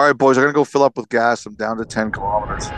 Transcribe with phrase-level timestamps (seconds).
[0.00, 1.44] All right, boys, I'm gonna go fill up with gas.
[1.44, 2.70] I'm down to ten kilometers.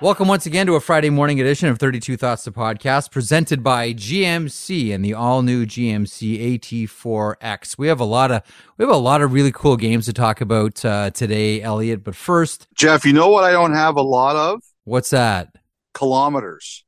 [0.00, 3.92] Welcome once again to a Friday morning edition of 32 Thoughts the podcast presented by
[3.92, 7.76] GMC and the all new GMC AT4X.
[7.76, 8.40] We have a lot of
[8.78, 12.02] we have a lot of really cool games to talk about uh, today, Elliotte.
[12.02, 15.54] But first, Jeff, you know what I don't have a lot of what's that?
[15.92, 16.82] Kilometers.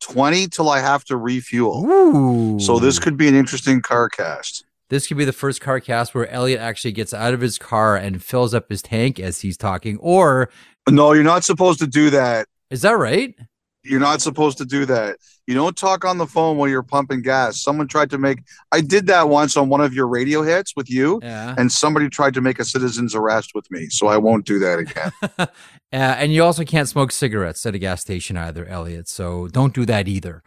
[0.00, 1.86] 20 till I have to refuel.
[1.86, 2.60] Ooh.
[2.60, 4.65] So this could be an interesting car cast.
[4.88, 7.96] This could be the first car cast where Elliotte actually gets out of his car
[7.96, 9.98] and fills up his tank as he's talking.
[9.98, 10.48] Or
[10.88, 12.46] No, you're not supposed to do that.
[12.70, 13.34] is that right?
[13.82, 15.16] You're not supposed to do that.
[15.46, 17.62] You don't talk on the phone while you're pumping gas.
[17.62, 18.40] Someone tried to make
[18.72, 21.20] I did that once on one of your radio hits with you.
[21.22, 21.54] Yeah.
[21.56, 24.78] And somebody tried to make a citizen's arrest with me, so I won't do that
[24.80, 25.12] again.
[25.38, 25.46] uh,
[25.92, 29.08] and you also can't smoke cigarettes at a gas station either, Elliotte.
[29.08, 30.42] So don't do that either.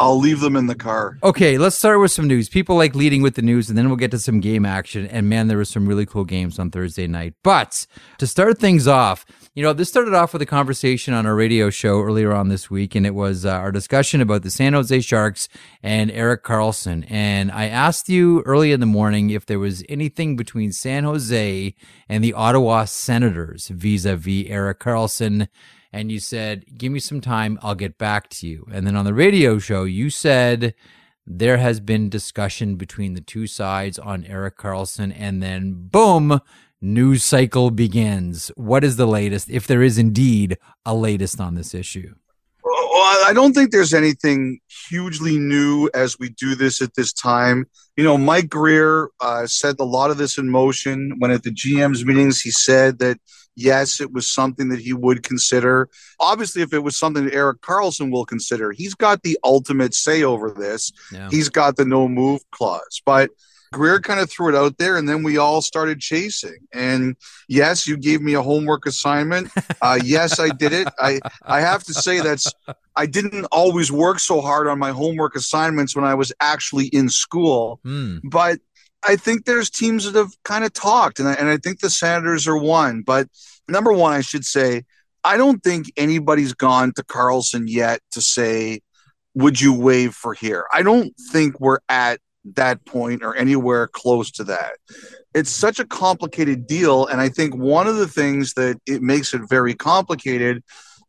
[0.00, 1.18] I'll leave them in the car.
[1.22, 2.48] Okay, let's start with some news.
[2.48, 5.06] People like leading with the news, and then we'll get to some game action.
[5.06, 7.34] And man, there were some really cool games on Thursday night.
[7.44, 7.86] But
[8.16, 11.68] to start things off, you know, this started off with a conversation on our radio
[11.68, 15.02] show earlier on this week, and it was uh, our discussion about the San Jose
[15.02, 15.50] Sharks
[15.82, 17.04] and Erik Karlsson.
[17.10, 21.74] And I asked you early in the morning if there was anything between San Jose
[22.08, 25.48] and the Ottawa Senators vis a vis Erik Karlsson
[25.92, 28.66] and you said, Give me some time, I'll get back to you.
[28.72, 30.74] And then on the radio show, you said
[31.26, 35.14] there has been discussion between the two sides on Erik Karlsson.
[35.16, 36.40] and then boom,
[36.80, 38.50] news cycle begins.
[38.56, 42.14] What is the latest, if there is indeed a latest on this issue?
[43.00, 47.64] Well, I don't think there's anything hugely new as we do this at this time.
[47.96, 51.50] You know, Mike Grier uh, set a lot of this in motion when at the
[51.50, 53.18] GM's meetings he said that
[53.56, 55.88] yes, it was something that he would consider.
[56.20, 60.22] Obviously, if it was something that Erik Karlsson will consider, he's got the ultimate say
[60.22, 60.92] over this.
[61.10, 61.30] Yeah.
[61.30, 63.00] He's got the no move clause.
[63.06, 63.30] But
[63.72, 66.58] Grier kind of threw it out there, and then we all started chasing.
[66.72, 67.16] And
[67.48, 69.50] yes, you gave me a homework assignment.
[69.80, 70.88] Uh, yes, I did it.
[70.98, 72.52] I I have to say that's
[72.96, 77.08] I didn't always work so hard on my homework assignments when I was actually in
[77.08, 78.18] school, Hmm.
[78.24, 78.58] but
[79.08, 81.88] I think there's teams that have kind of talked, and I, and I think the
[81.90, 83.02] Senators are one.
[83.02, 83.28] But
[83.68, 84.82] number one, I should say,
[85.24, 88.80] I don't think anybody's gone to Karlsson yet to say,
[89.34, 94.30] "Would you waive for here?" I don't think we're at that point or anywhere close
[94.32, 94.72] to that.
[95.34, 99.34] It's such a complicated deal, and I think one of the things that it makes
[99.34, 100.62] it very complicated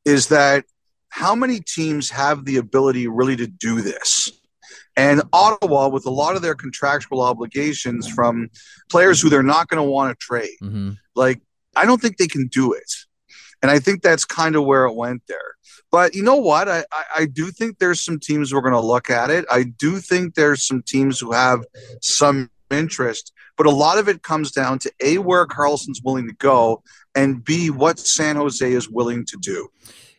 [0.05, 0.65] is that
[1.09, 4.31] how many teams have the ability really to do this?
[4.97, 8.49] And Ottawa, with a lot of their contractual obligations from
[8.89, 11.41] players who they're not going to want to trade, hmm like,
[11.75, 12.93] I don't think they can do it.
[13.61, 15.55] And I think that's kind of where it went there.
[15.91, 16.69] But you know what?
[16.69, 19.45] I, I, I do think there's some teams who are going to look at it.
[19.51, 21.65] I do think there's some teams who have
[22.01, 23.33] some interest.
[23.57, 26.81] But a lot of it comes down to A, where Karlsson's willing to go,
[27.13, 29.67] and B, what San Jose is willing to do.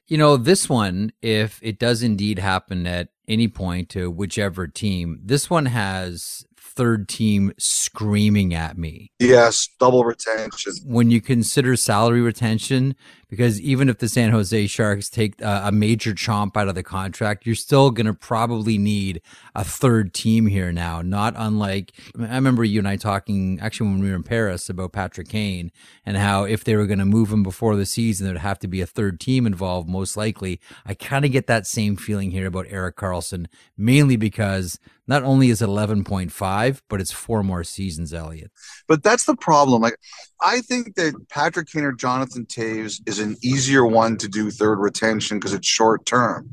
[0.06, 5.20] You know, this one, if it does indeed happen at any point to whichever team,
[5.24, 9.10] this one has third team screaming at me.
[9.18, 10.72] Yes, double retention.
[10.84, 12.94] when you consider salary retention,
[13.32, 16.82] because even if the San Jose Sharks take uh, a major chomp out of the
[16.82, 19.22] contract, you're still going to probably need
[19.54, 21.00] a third team here now.
[21.00, 24.92] Not unlike, I remember you and I talking actually when we were in Paris about
[24.92, 25.72] Patrick Kane
[26.04, 28.68] and how if they were going to move him before the season, there'd have to
[28.68, 30.60] be a third team involved, most likely.
[30.84, 33.46] I kind of get that same feeling here about Erik Karlsson,
[33.78, 34.78] mainly because
[35.08, 38.50] not only is it 11.5, but it's four more seasons, Elliotte.
[38.86, 39.82] But that's the problem.
[39.82, 39.96] Like,
[40.44, 44.78] I think that Patrick Kane or Jonathan Toews is an easier one to do third
[44.78, 46.50] retention because it's short term.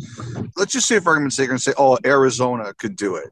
[0.56, 3.32] Let's just say, for argument's sake, and say, oh, Arizona could do it.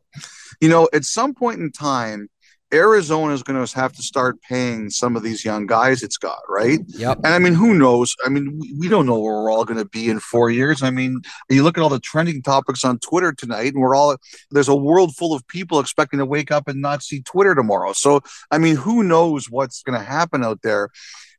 [0.59, 2.29] You know, at some point in time,
[2.73, 6.39] Arizona is going to have to start paying some of these young guys it's got,
[6.50, 6.79] right?
[6.88, 7.19] Yep.
[7.23, 8.16] And I mean, who knows?
[8.25, 10.83] I mean, we, we don't know where we're all going to be in four years.
[10.83, 14.17] I mean, you look at all the trending topics on Twitter tonight, and we're all
[14.51, 17.94] there's a world full of people expecting to wake up and not see Twitter tomorrow.
[17.94, 20.89] So, I mean, who knows what's going to happen out there?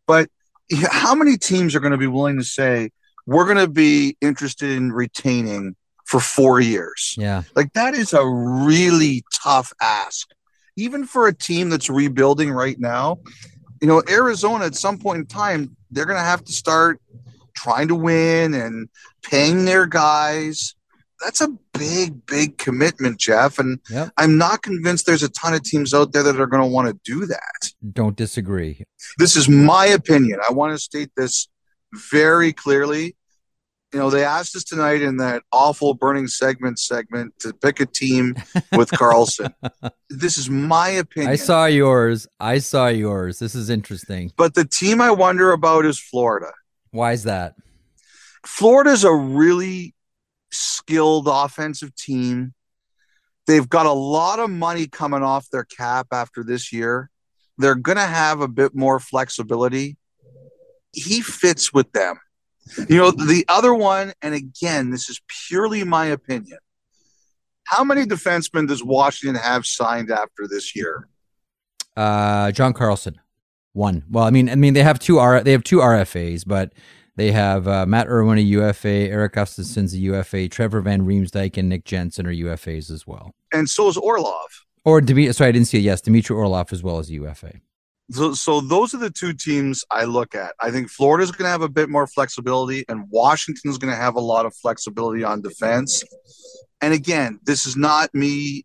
[0.06, 0.30] But
[0.86, 2.90] how many teams are going to be willing to say,
[3.26, 5.76] we're going to be interested in retaining
[6.06, 7.14] for four years?
[7.18, 7.42] Yeah.
[7.54, 10.26] Like, that is a really tough ask
[10.78, 13.18] even for a team that's rebuilding right now,
[13.80, 17.00] you know, Arizona at some point in time, they're going to have to start
[17.54, 18.88] trying to win and
[19.22, 20.74] paying their guys.
[21.20, 23.58] That's a big, big commitment, Jeff.
[23.58, 24.10] And Yep.
[24.16, 26.88] I'm not convinced there's a ton of teams out there that are going to want
[26.88, 27.72] to do that.
[27.92, 28.84] Don't disagree.
[29.18, 30.38] This is my opinion.
[30.48, 31.48] I want to state this
[32.10, 33.16] very clearly.
[33.92, 37.86] You know, they asked us tonight in that awful burning segment segment to pick a
[37.86, 38.34] team
[38.72, 39.54] with Karlsson.
[40.10, 41.32] this is my opinion.
[41.32, 42.26] I saw yours.
[42.38, 43.38] I saw yours.
[43.38, 44.30] This is interesting.
[44.36, 46.52] But the team I wonder about is Florida.
[46.90, 47.54] Why is that?
[48.44, 49.94] Florida's a really
[50.50, 52.52] skilled offensive team.
[53.46, 57.08] They've got a lot of money coming off their cap after this year.
[57.56, 59.96] They're going to have a bit more flexibility.
[60.92, 62.18] He fits with them.
[62.88, 66.58] You know, the other one, and again, this is purely my opinion.
[67.64, 71.08] How many defensemen does Washington have signed after this year?
[71.96, 73.20] Uh, John Carlson,
[73.72, 74.04] one.
[74.10, 75.42] Well, I mean, I mean, they have two R.
[75.42, 76.72] They have two RFAs, but
[77.16, 81.68] they have uh, Matt Irwin, a UFA, Erik Gustafsson's a UFA, Trevor Van Riemsdyk, and
[81.68, 83.34] Nick Jensen are UFAs as well.
[83.52, 84.64] And so is Orlov.
[84.84, 85.82] Or Demi- sorry, I didn't see it.
[85.82, 87.54] Yes, Dmitry Orlov as well as a UFA.
[88.10, 90.54] So, so those are the two teams I look at.
[90.60, 94.16] I think Florida's going to have a bit more flexibility, and Washington's going to have
[94.16, 96.02] a lot of flexibility on defense.
[96.80, 98.64] And again, this is not me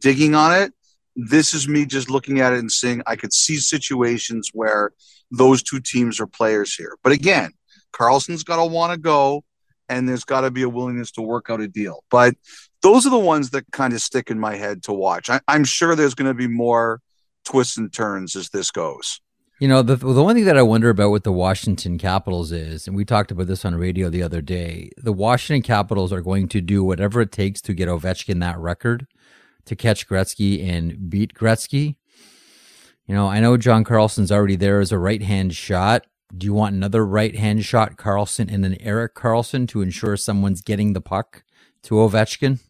[0.00, 0.72] digging on it.
[1.16, 4.92] This is me just looking at it and saying I could see situations where
[5.32, 6.96] those two teams are players here.
[7.02, 7.50] But again,
[7.92, 9.42] Karlsson's got to want to go,
[9.88, 12.04] and there's got to be a willingness to work out a deal.
[12.08, 12.36] But
[12.82, 15.28] those are the ones that kind of stick in my head to watch.
[15.28, 17.00] I, I'm sure there's going to be more
[17.44, 19.20] twists and turns as this goes.
[19.60, 22.86] You know, the the one thing that I wonder about with the Washington Capitals is,
[22.86, 26.48] and we talked about this on radio the other day, the Washington Capitals are going
[26.48, 29.06] to do whatever it takes to get Ovechkin that record
[29.66, 31.96] to catch Gretzky and beat Gretzky.
[33.06, 36.06] You know, I know John Carlson's already there as a right hand shot.
[36.34, 40.62] Do you want another right hand shot, Carlson and an Erik Karlsson to ensure someone's
[40.62, 41.42] getting the puck
[41.82, 42.60] to Ovechkin?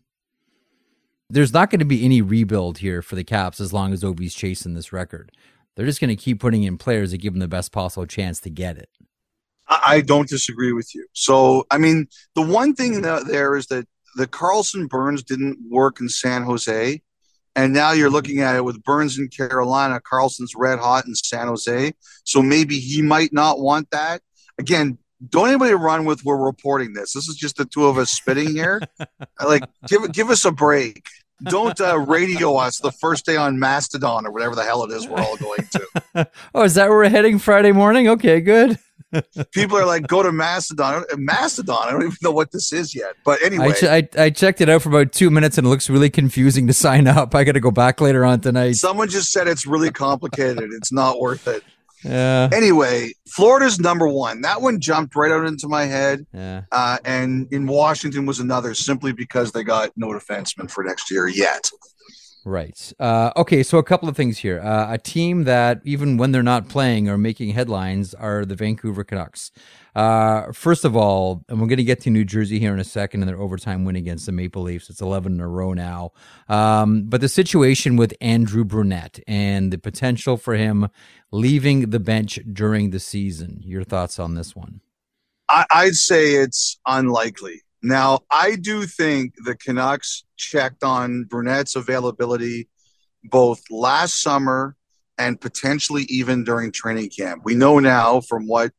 [1.30, 4.34] There's not going to be any rebuild here for the Caps as long as Ovi's
[4.34, 5.30] chasing this record.
[5.76, 8.40] They're just going to keep putting in players that give them the best possible chance
[8.40, 8.90] to get it.
[9.68, 11.06] I don't disagree with you.
[11.12, 13.86] So, I mean, the one thing there is that
[14.16, 17.00] the Karlsson Burns didn't work in San Jose.
[17.56, 21.46] And now you're looking at it with Burns in Carolina, Karlsson's red hot in San
[21.46, 21.92] Jose.
[22.24, 24.22] So maybe he might not want that.
[24.58, 24.98] Again,
[25.28, 27.12] don't anybody run with we're reporting this.
[27.12, 28.80] This is just the two of us spitting here.
[29.44, 31.04] like, give give us a break
[31.44, 35.08] don't uh, radio us the first day on Mastodon or whatever the hell it is
[35.08, 36.30] we're all going to.
[36.54, 38.08] oh, is that where we're heading Friday morning?
[38.08, 38.78] Okay, good.
[39.52, 41.04] People are like, go to Mastodon.
[41.16, 41.88] Mastodon.
[41.88, 43.16] I don't even know what this is yet.
[43.24, 43.84] But anyway, I, ch-
[44.18, 46.72] I, I, checked it out for about two minutes and it looks really confusing to
[46.72, 47.34] sign up.
[47.34, 48.72] I got to go back later on tonight.
[48.72, 50.70] Someone just said it's really complicated.
[50.72, 51.64] it's not worth it.
[52.04, 52.48] Yeah.
[52.52, 54.40] Anyway, Florida's number one.
[54.40, 56.26] That one jumped right out into my head.
[56.32, 56.62] Yeah.
[56.72, 61.28] Uh, and in Washington was another simply because they got no defenseman for next year
[61.28, 61.70] yet.
[62.44, 62.92] Right.
[62.98, 63.62] Uh, okay.
[63.62, 64.60] So a couple of things here.
[64.60, 69.04] Uh, a team that even when they're not playing or making headlines are the Vancouver
[69.04, 69.50] Canucks.
[69.94, 72.84] Uh, first of all, and we're going to get to New Jersey here in a
[72.84, 74.88] second and their overtime win against the Maple Leafs.
[74.88, 76.12] It's 11 in a row now.
[76.48, 80.88] Um, but the situation with Andrew Brunette and the potential for him
[81.30, 83.60] leaving the bench during the season.
[83.62, 84.80] Your thoughts on this one?
[85.50, 87.60] I, I'd say it's unlikely.
[87.82, 92.68] Now, I do think the Canucks checked on Brunette's availability
[93.24, 94.76] both last summer
[95.18, 97.42] and potentially even during training camp.
[97.44, 98.72] We know now from what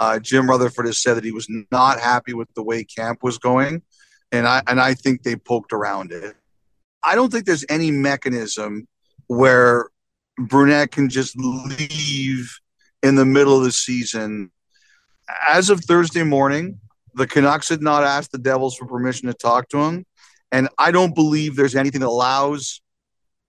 [0.00, 3.38] uh, Jim Rutherford has said that he was not happy with the way camp was
[3.38, 3.82] going,
[4.30, 6.36] and I and I think they poked around it.
[7.04, 8.86] I don't think there's any mechanism
[9.26, 9.88] where
[10.38, 12.58] Brunette can just leave
[13.02, 14.50] in the middle of the season.
[15.48, 16.80] As of Thursday morning,
[17.18, 20.06] the Canucks had not asked the Devils for permission to talk to him.
[20.52, 22.80] And I don't believe there's anything that allows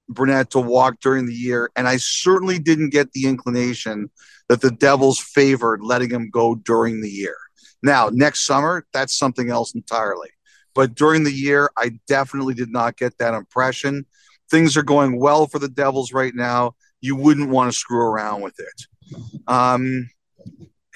[0.09, 1.69] Brunette to walk during the year.
[1.75, 4.09] And I certainly didn't get the inclination
[4.49, 7.35] that the Devils favored letting him go during the year.
[7.81, 10.29] Now, next summer, that's something else entirely.
[10.73, 14.05] But during the year, I definitely did not get that impression.
[14.49, 16.73] Things are going well for the Devils right now.
[17.01, 19.15] You wouldn't want to screw around with it.
[19.47, 20.09] Um,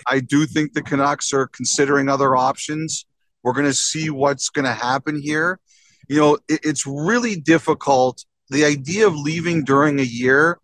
[0.08, 3.06] I do think the Canucks are considering other options.
[3.44, 5.60] We're going to see what's going to happen here.
[6.08, 8.24] You know, it, it's really difficult.
[8.50, 10.60] The idea of leaving during a year,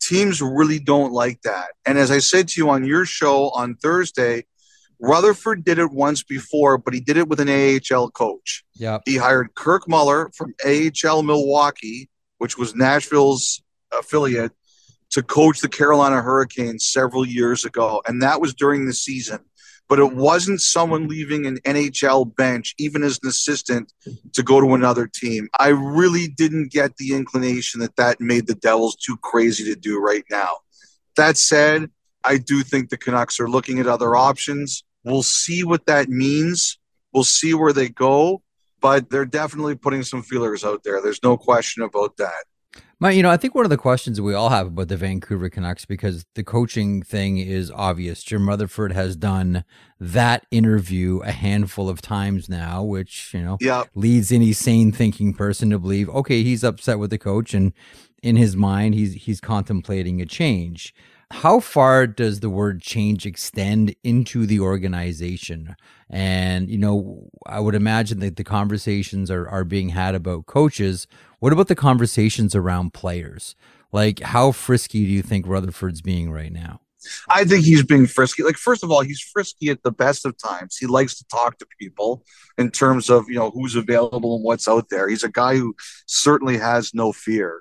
[0.00, 1.68] teams really don't like that.
[1.86, 4.44] And as I said to you on your show on Thursday,
[5.00, 8.64] Rutherford did it once before, but he did it with an AHL coach.
[8.74, 8.98] Yeah.
[9.04, 14.52] He hired Kirk Muller from AHL Milwaukee, which was Nashville's affiliate,
[15.10, 19.40] to coach the Carolina Hurricanes several years ago, and that was during the season.
[19.88, 23.90] But it wasn't someone leaving an NHL bench, even as an assistant,
[24.34, 25.48] to go to another team.
[25.58, 29.98] I really didn't get the inclination that that made the Devils too crazy to do
[29.98, 30.56] right now.
[31.16, 31.90] That said,
[32.22, 34.84] I do think the Canucks are looking at other options.
[35.04, 36.78] We'll see what that means.
[37.14, 38.42] We'll see where they go,
[38.82, 41.00] but they're definitely putting some feelers out there.
[41.00, 42.44] There's no question about that.
[43.00, 45.48] My, you know, I think one of the questions we all have about the Vancouver
[45.48, 48.24] Canucks because the coaching thing is obvious.
[48.24, 49.64] Jim Rutherford has done
[50.00, 53.88] that interview a handful of times now, which you know yep.
[53.94, 57.72] leads any sane thinking person to believe, okay, he's upset with the coach, and
[58.20, 60.92] in his mind, he's he's contemplating a change.
[61.30, 65.76] How far does the word change extend into the organization?
[66.08, 71.06] And, you know, I would imagine that the conversations are, are being had about coaches.
[71.38, 73.54] What about the conversations around players?
[73.92, 76.80] Like, how frisky do you think Rutherford's being right now?
[77.28, 78.42] I think he's being frisky.
[78.42, 80.76] Like, first of all, he's frisky at the best of times.
[80.76, 82.24] He likes to talk to people
[82.56, 85.08] in terms of, you know, who's available and what's out there.
[85.08, 87.60] He's a guy who certainly has no fear.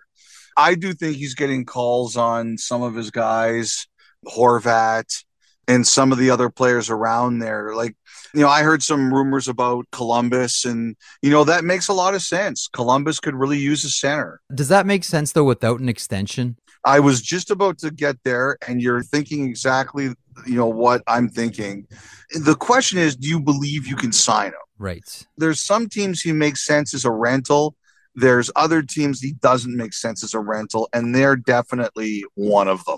[0.58, 3.88] I do think he's getting calls on some of his guys,
[4.26, 5.24] Horvat,
[5.68, 7.76] and some of the other players around there.
[7.76, 7.96] Like,
[8.34, 12.16] you know, I heard some rumors about Columbus, and, you know, that makes a lot
[12.16, 12.68] of sense.
[12.74, 14.42] Columbus could really use a center.
[14.54, 16.58] Does that make sense, though, without an extension?
[16.84, 20.06] I was just about to get there, and you're thinking exactly,
[20.46, 21.86] you know, what I'm thinking.
[22.32, 24.54] The question is, do you believe you can sign him?
[24.80, 25.28] Right.
[25.38, 27.76] There's some teams he makes sense as a rental,
[28.18, 32.84] there's other teams he doesn't make sense as a rental, and they're definitely one of
[32.86, 32.98] them.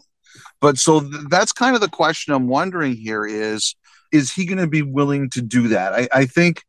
[0.62, 3.76] But so th- that's kind of the question I'm wondering here is
[4.14, 5.94] is he going to be willing to do that?
[5.94, 6.64] I, I think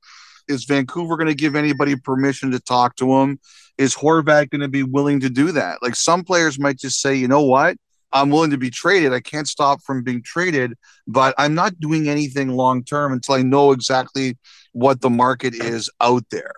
[0.49, 3.39] is Vancouver going to give anybody permission to talk to him?
[3.79, 5.79] Is Horvat going to be willing to do that?
[5.81, 7.77] Like some players might just say, you know what?
[8.13, 9.13] I'm willing to be traded.
[9.13, 10.75] I can't stop from being traded,
[11.07, 14.37] but I'm not doing anything long term until I know exactly
[14.73, 16.53] what the market is out there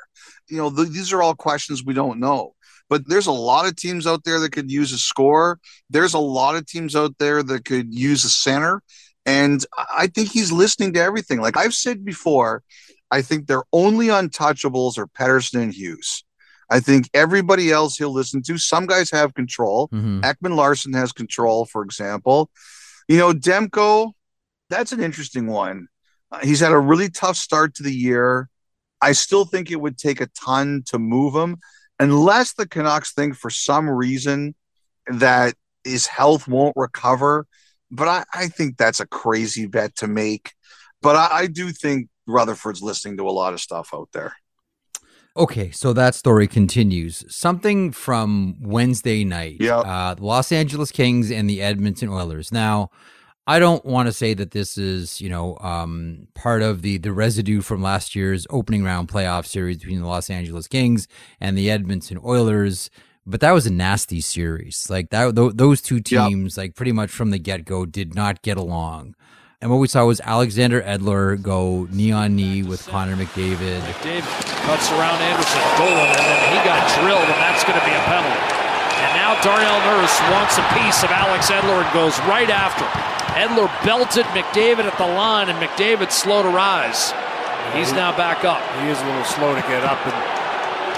[0.52, 2.54] you know, the, these are all questions we don't know.
[2.90, 5.58] But there's a lot of teams out there that could use a score.
[5.88, 8.82] There's a lot of teams out there that could use a center.
[9.24, 11.40] And I think he's listening to everything.
[11.40, 12.62] Like I've said before,
[13.10, 16.22] I think their only untouchables are Pettersson and Hughes.
[16.68, 18.58] I think everybody else he'll listen to.
[18.58, 19.88] Some guys have control.
[19.88, 20.20] Mm-hmm.
[20.20, 22.50] Ekman-Larsson has control, for example.
[23.08, 24.12] You know, Demko,
[24.68, 25.88] that's an interesting one.
[26.30, 28.48] Uh, he's had a really tough start to the year.
[29.02, 31.58] I still think it would take a ton to move him,
[31.98, 34.54] unless the Canucks think for some reason
[35.08, 35.54] that
[35.84, 37.46] his health won't recover.
[37.90, 40.52] But I, I think that's a crazy bet to make.
[41.02, 44.34] But I, I do think Rutherford's listening to a lot of stuff out there.
[45.36, 47.24] Okay, so that story continues.
[47.28, 49.56] Something from Wednesday night.
[49.60, 49.78] Yeah.
[49.78, 52.52] Uh, the Los Angeles Kings and the Edmonton Oilers.
[52.52, 52.90] Now,
[53.46, 57.12] I don't want to say that this is, you know, um, part of the the
[57.12, 61.08] residue from last year's opening round playoff series between the Los Angeles Kings
[61.40, 62.88] and the Edmonton Oilers,
[63.26, 64.88] but that was a nasty series.
[64.88, 66.62] Like that, th- those two teams, yep.
[66.62, 69.16] like pretty much from the get go, did not get along.
[69.60, 73.80] And what we saw was Alexander Edler go knee on knee with Connor McDavid.
[73.80, 74.22] McDavid
[74.66, 78.00] cuts around Anderson, Dolan, and then he got drilled, and that's going to be a
[78.00, 78.61] penalty.
[79.42, 83.12] And now Darnell Nurse wants a piece of Alex Edler and goes right after him.
[83.32, 87.12] Edler belted McDavid at the line, and McDavid slow to rise.
[87.74, 88.60] He's he, now back up.
[88.82, 90.14] He is a little slow to get up, and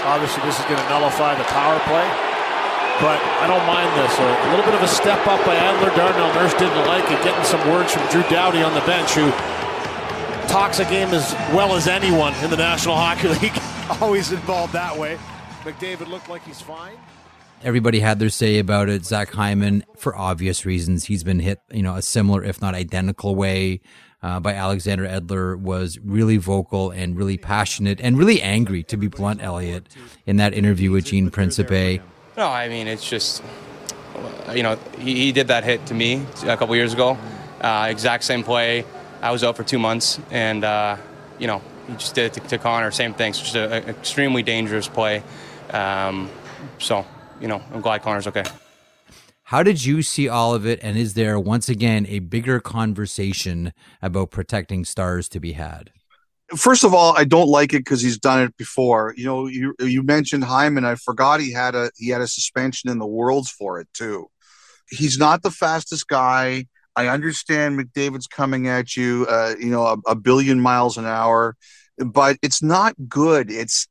[0.05, 2.07] obviously this is going to nullify the power play.
[3.01, 4.13] But I don't mind this.
[4.19, 5.95] A, a little bit of a step up by Edler.
[5.95, 7.23] Darnell Nurse didn't like it.
[7.23, 9.31] Getting some words from Drew Doughty on the bench, who
[10.47, 13.57] talks a game as well as anyone in the National Hockey League.
[14.01, 15.17] Always involved that way.
[15.63, 16.95] McDavid looked like he's fine.
[17.65, 19.05] Everybody had their say about it.
[19.05, 23.35] Zach Hyman, for obvious reasons, he's been hit, you know, a similar, if not identical
[23.35, 23.81] way
[24.21, 29.07] uh, by Alexander Edler, was really vocal and really passionate and really angry, to be
[29.07, 29.87] blunt, Elliotte,
[30.27, 32.01] in that interview with Gene Principe.
[32.37, 33.41] No, I mean, it's just,
[34.53, 37.17] you know, he, he did that hit to me a couple years ago.
[37.61, 38.85] Uh, exact same play.
[39.23, 40.97] I was out for two months, and, uh,
[41.39, 42.91] you know, he just did it to, to Connor.
[42.91, 43.31] Same thing.
[43.31, 45.23] It's just an extremely dangerous play.
[45.71, 46.29] Um,
[46.77, 47.07] so
[47.39, 48.43] you know, I'm glad Connor's okay.
[49.49, 50.79] How did you see all of it?
[50.81, 55.91] And is there once again a bigger conversation about protecting stars to be had?
[56.55, 59.13] First of all, I don't like it because he's done it before.
[59.17, 60.85] You know, you you mentioned Hyman.
[60.85, 64.29] I forgot he had a he had a suspension in the worlds for it too.
[64.89, 66.65] He's not the fastest guy.
[66.95, 71.55] I understand McDavid's coming at you, uh, you know, a, a billion miles an hour,
[71.97, 73.51] but it's not good.
[73.51, 73.87] It's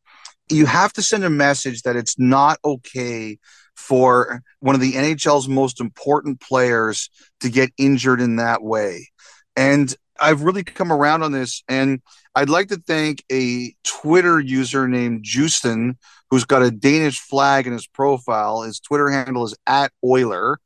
[0.51, 3.39] you have to send a message that it's not okay
[3.77, 7.11] for one of the NHL's most important players
[7.41, 9.09] to get injured in that way.
[9.57, 11.63] And I've really come around on this.
[11.69, 12.01] And
[12.35, 15.99] I'd like to thank a Twitter user named Justin,
[16.31, 18.63] who's got a Danish flag in his profile.
[18.63, 20.59] His Twitter handle is at Oiler.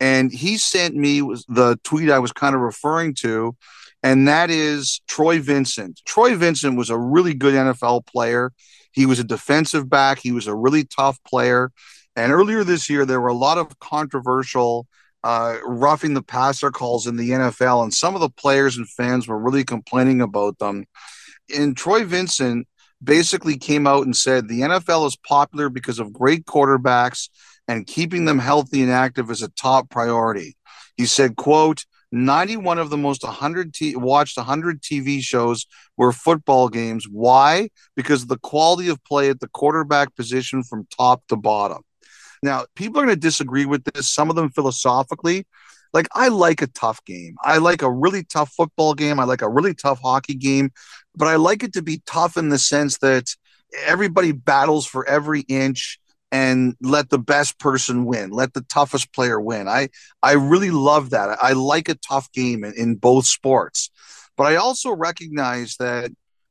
[0.00, 3.56] And he sent me the tweet I was kind of referring to.
[4.02, 6.00] and that is Troy Vincent.
[6.04, 8.52] Troy Vincent was a really good NFL player.
[8.98, 11.70] He was a defensive back, he was a really tough player.
[12.16, 14.88] And earlier this year, there were a lot of controversial
[15.22, 19.28] uh, roughing the passer calls in the NFL, and some of the players and fans
[19.28, 20.84] were really complaining about them.
[21.56, 22.66] And Troy Vincent
[23.00, 27.28] basically came out and said the NFL is popular because of great quarterbacks
[27.68, 30.56] and keeping them healthy and active is a top priority.
[30.96, 36.68] He said, quote, 91 of the most 100 t- watched 100 TV shows were football
[36.68, 37.06] games.
[37.10, 37.68] Why?
[37.96, 41.82] Because the quality of play at the quarterback position from top to bottom.
[42.42, 45.46] Now, people are going to disagree with this, some of them philosophically.
[45.92, 47.36] Like, I like a tough game.
[47.42, 49.18] I like a really tough football game.
[49.18, 50.70] I like a really tough hockey game,
[51.16, 53.34] but I like it to be tough in the sense that
[53.84, 55.98] everybody battles for every inch
[56.30, 59.68] and let the best person win let the toughest player win.
[59.68, 59.88] I
[60.22, 61.38] i really love that.
[61.42, 63.90] I like a tough game in, in both sports.
[64.36, 66.10] But i also recognize that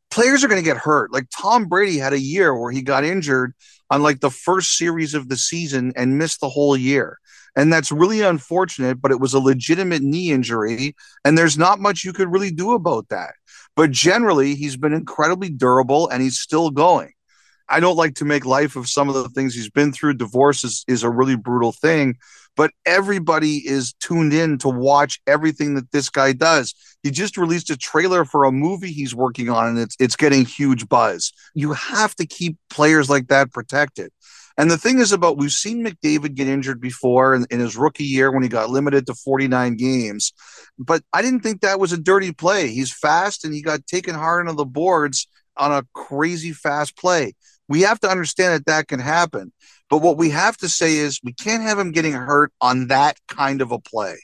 [0.09, 1.11] players are going to get hurt.
[1.11, 3.53] Like tom brady had a year where he got injured
[3.89, 7.19] on like the first series of the season and missed the whole year.
[7.55, 12.03] And that's really unfortunate but it was a legitimate knee injury and there's not much
[12.03, 13.33] you could really do about that.
[13.75, 17.13] But generally he's been incredibly durable and he's still going
[17.69, 20.15] I don't like to make life of some of the things he's been through.
[20.15, 22.17] Divorce is, is a really brutal thing,
[22.55, 26.73] but everybody is tuned in to watch everything that this guy does.
[27.03, 30.45] He just released a trailer for a movie he's working on, and it's it's getting
[30.45, 31.31] huge buzz.
[31.53, 34.11] You have to keep players like that protected.
[34.59, 38.03] And the thing is about we've seen McDavid get injured before in, in, his rookie
[38.03, 40.33] year when he got limited to 49 games.
[40.79, 42.69] But I didn't think that was a dirty play.
[42.69, 47.33] He's fast and he got taken hard on the boards on a crazy fast play.
[47.67, 49.51] We have to understand that that can happen.
[49.89, 53.17] But what we have to say is we can't have him getting hurt on that
[53.27, 54.17] kind of a play.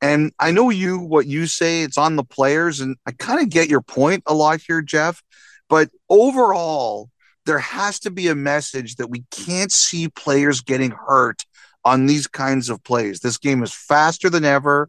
[0.00, 2.80] And I know you, what you say, it's on the players.
[2.80, 5.22] And I kind of get your point a lot here, Jeff.
[5.68, 7.08] But overall,
[7.46, 11.44] there has to be a message that we can't see players getting hurt
[11.84, 13.20] on these kinds of plays.
[13.20, 14.88] This game is faster than ever.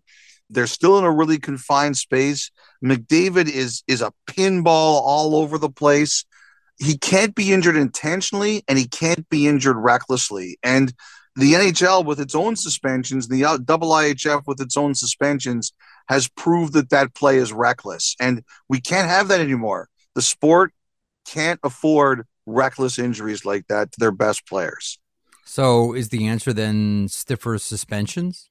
[0.49, 2.51] They're still in a really confined space.
[2.83, 6.25] McDavid is is a pinball all over the place
[6.79, 10.57] he can't be injured intentionally and he can't be injured recklessly.
[10.63, 10.93] And
[11.35, 15.73] the NHL, with its own suspensions, the double IHF with its own suspensions,
[16.07, 18.15] has proved that that play is reckless.
[18.19, 19.89] And we can't have that anymore.
[20.15, 20.73] The sport
[21.25, 24.99] can't afford reckless injuries like that to their best players.
[25.45, 28.49] So, is the answer then stiffer suspensions?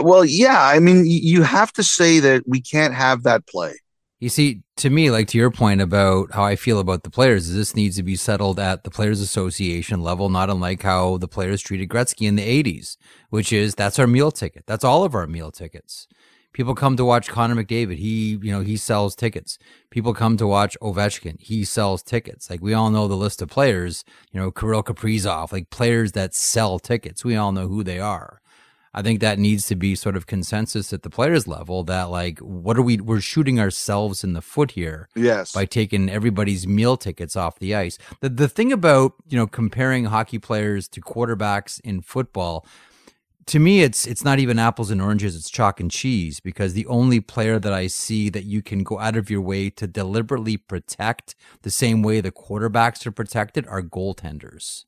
[0.00, 0.60] Well, yeah.
[0.60, 3.74] I mean, you have to say that we can't have that play.
[4.22, 7.52] You see, to me, like to your point about how I feel about the players,
[7.52, 11.60] this needs to be settled at the Players Association level, not unlike how the players
[11.60, 12.96] treated Gretzky in the 80s,
[13.30, 14.62] which is that's our meal ticket.
[14.64, 16.06] That's all of our meal tickets.
[16.52, 17.96] People come to watch Connor McDavid.
[17.96, 19.58] He, you know, he sells tickets.
[19.90, 21.40] People come to watch Ovechkin.
[21.40, 22.48] He sells tickets.
[22.48, 26.32] Like we all know the list of players, you know, Kirill Kaprizov, like players that
[26.32, 27.24] sell tickets.
[27.24, 28.40] We all know who they are.
[28.94, 32.38] I think that needs to be sort of consensus at the players level that like
[32.40, 36.96] what are we we're shooting ourselves in the foot here yes by taking everybody's meal
[36.96, 37.98] tickets off the ice.
[38.20, 42.66] The the thing about, you know, comparing hockey players to quarterbacks in football
[43.46, 46.86] to me it's it's not even apples and oranges it's chalk and cheese because the
[46.86, 50.56] only player that i see that you can go out of your way to deliberately
[50.56, 54.84] protect the same way the quarterbacks are protected are goaltenders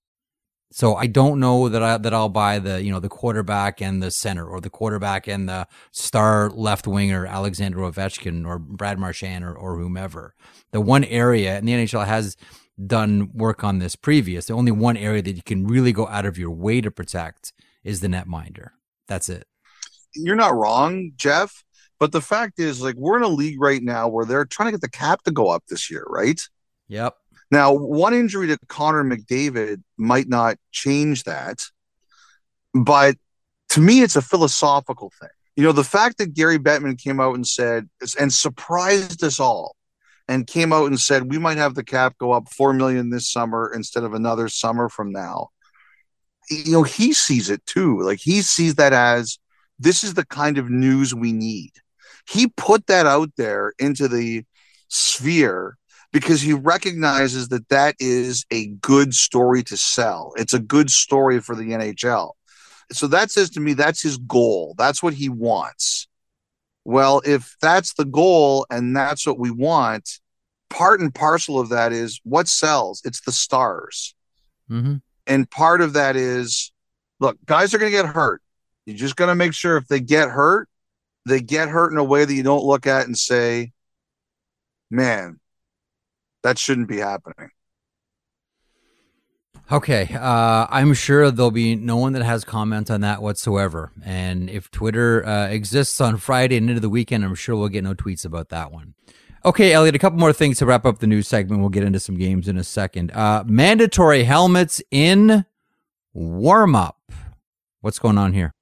[0.74, 4.02] so I don't know that I that I'll buy the you know the quarterback and
[4.02, 9.44] the center or the quarterback and the star left winger Alexander Ovechkin or Brad Marchand
[9.44, 10.34] or, or whomever.
[10.72, 12.36] The one area and the NHL has
[12.84, 14.46] done work on this previous.
[14.46, 17.52] The only one area that you can really go out of your way to protect
[17.84, 18.70] is the netminder.
[19.06, 19.46] That's it.
[20.16, 21.62] You're not wrong, Jeff.
[22.00, 24.72] But the fact is, like, we're in a league right now where they're trying to
[24.72, 26.40] get the cap to go up this year, right?
[26.88, 27.14] Yep.
[27.54, 31.60] Now, one injury to Connor McDavid might not change that,
[32.74, 33.14] but
[33.68, 35.28] to me, it's a philosophical thing.
[35.54, 37.88] You know, the fact that Gary Bettman came out and said,
[38.18, 39.76] and surprised us all,
[40.26, 43.30] and came out and said, we might have the cap go up 4 million this
[43.30, 45.50] summer instead of another summer from now.
[46.50, 48.00] You know, he sees it too.
[48.00, 49.38] Like he sees that as
[49.78, 51.70] this is the kind of news we need.
[52.28, 54.44] He put that out there into the
[54.88, 55.78] sphere
[56.14, 60.32] because he recognizes that that is a good story to sell.
[60.36, 62.34] It's a good story for the NHL.
[62.92, 64.76] So that says to me that's his goal.
[64.78, 66.06] That's what he wants.
[66.84, 70.20] Well, if that's the goal and that's what we want,
[70.70, 73.02] part and parcel of that is what sells.
[73.04, 74.14] It's the stars.
[74.70, 74.96] Mm-hmm.
[75.26, 76.70] And part of that is
[77.18, 78.40] look, guys are going to get hurt.
[78.86, 80.68] You're just going to make sure if they get hurt,
[81.26, 83.72] they get hurt in a way that you don't look at and say,
[84.92, 85.40] man,
[86.44, 87.50] that shouldn't be happening.
[89.72, 93.92] Okay, uh, I'm sure there'll be no one that has comment on that whatsoever.
[94.04, 97.82] And if Twitter uh, exists on Friday and into the weekend, I'm sure we'll get
[97.82, 98.92] no tweets about that one.
[99.42, 101.60] Okay, Elliotte, a couple more things to wrap up the news segment.
[101.60, 103.10] We'll get into some games in a second.
[103.12, 105.46] Uh, mandatory helmets in
[106.12, 107.10] warm up.
[107.80, 108.54] What's going on here?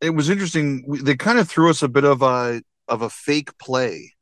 [0.00, 0.84] It was interesting.
[1.02, 4.13] They kind of threw us a bit of a of a fake play.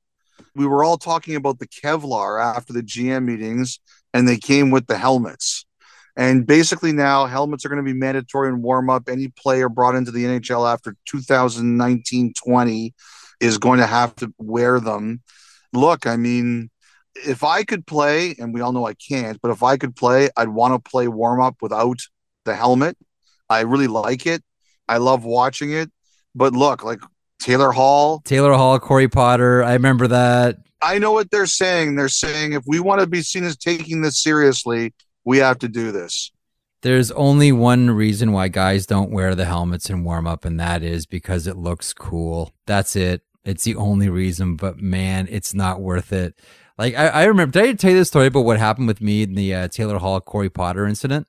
[0.55, 3.81] We were all talking about the Kevlar after the GM meetings,
[4.13, 5.65] and they came with the helmets.
[6.17, 9.09] And basically, now helmets are going to be mandatory in warm up.
[9.09, 12.95] Any player brought into the NHL after 2019 20
[13.41, 15.23] is going to have to wear them.
[15.73, 16.71] Look, I mean,
[17.15, 20.29] if I could play, and we all know I can't, but if I could play,
[20.37, 21.99] I'd want to play warm up without
[22.45, 22.97] the helmet.
[23.49, 24.43] I really like it.
[24.89, 25.91] I love watching it.
[26.35, 27.01] But look, like
[27.43, 29.63] Taylor Hall, Taylor Hall, Corey Potter.
[29.63, 30.59] I remember that.
[30.81, 31.97] I know what they're saying.
[31.97, 35.69] They're saying if we want to be seen as taking this seriously, we have to
[35.69, 36.31] do this.
[36.83, 40.83] There's only one reason why guys don't wear the helmets in warm up, and that
[40.83, 42.53] is because it looks cool.
[42.67, 43.23] That's it.
[43.45, 46.35] It's the only reason, but man, it's not worth it.
[46.79, 49.23] Like I, I remember, did I tell you this story about what happened with me
[49.23, 51.27] in the uh, Taylor Hall Corey Potter incident?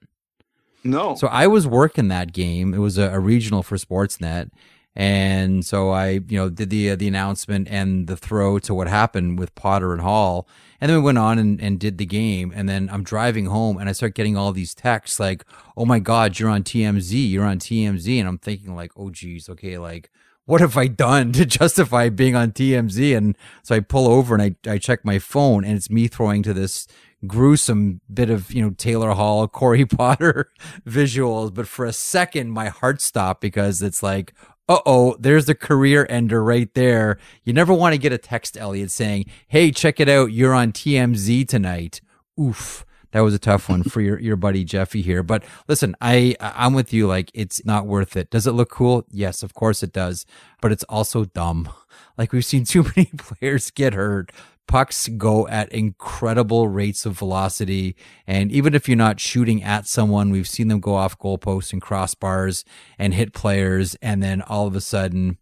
[0.84, 1.16] No.
[1.16, 2.74] So I was working that game.
[2.74, 4.50] It was a, a regional for Sportsnet,
[4.96, 8.88] and so I, you know, did the uh, the announcement and the throw to what
[8.88, 10.48] happened with Potter and Hall,
[10.80, 12.54] and then we went on and, and did the game.
[12.56, 15.44] And then I'm driving home, and I start getting all these texts like,
[15.76, 19.50] "Oh my God, you're on TMZ, you're on TMZ," and I'm thinking like, "Oh geez,
[19.50, 20.10] okay, like."
[20.46, 23.16] What have I done to justify being on TMZ?
[23.16, 26.44] And so I pull over and I, I check my phone and it's me throwing
[26.44, 26.86] to this
[27.26, 30.52] gruesome bit of you know Taylor Hall, Corey Potter
[30.86, 34.34] visuals, but for a second my heart stopped because it's like,
[34.70, 37.18] uh oh, there's the career ender right there.
[37.44, 40.72] You never want to get a text, Elliotte, saying, "Hey, check it out, you're on
[40.72, 42.02] TMZ tonight."
[42.40, 42.86] Oof.
[43.12, 45.22] That was a tough one for your, your buddy Jeffy here.
[45.22, 47.06] But listen, I I'm with you.
[47.08, 48.32] Like it's not worth it.
[48.32, 49.06] Does it look cool?
[49.12, 50.26] Yes, of course it does.
[50.62, 51.70] But it's also dumb.
[52.16, 54.32] Like we've seen too many players get hurt
[54.68, 57.96] pucks go at incredible rates of velocity.
[58.26, 61.82] And even if you're not shooting at someone, we've seen them go off goalposts and
[61.82, 62.64] crossbars
[62.98, 63.96] and hit players.
[64.02, 65.38] And then all of a sudden,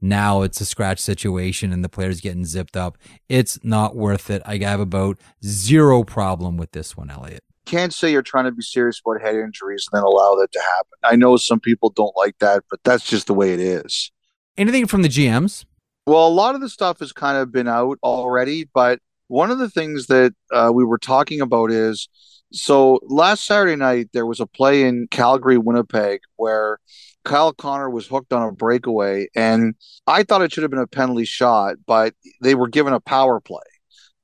[0.00, 2.98] now it's a scratch situation and the player's getting zipped up.
[3.28, 4.42] It's not worth it.
[4.44, 7.42] I have about zero problem with this one, Elliotte.
[7.66, 10.60] Can't say you're trying to be serious about head injuries and then allow that to
[10.60, 10.98] happen.
[11.02, 14.12] I know some people don't like that, but that's just the way it is.
[14.58, 15.64] Anything from the GMs?
[16.06, 19.58] Well, a lot of the stuff has kind of been out already, but one of
[19.58, 22.08] the things that uh, we were talking about is
[22.52, 26.78] so last Saturday night there was a play in Calgary, Winnipeg, where
[27.24, 29.74] Kyle Connor was hooked on a breakaway, and
[30.06, 33.40] I thought it should have been a penalty shot, but they were given a power
[33.40, 33.62] play,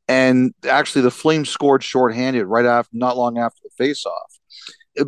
[0.06, 4.39] and actually the Flames scored shorthanded right after, not long after the faceoff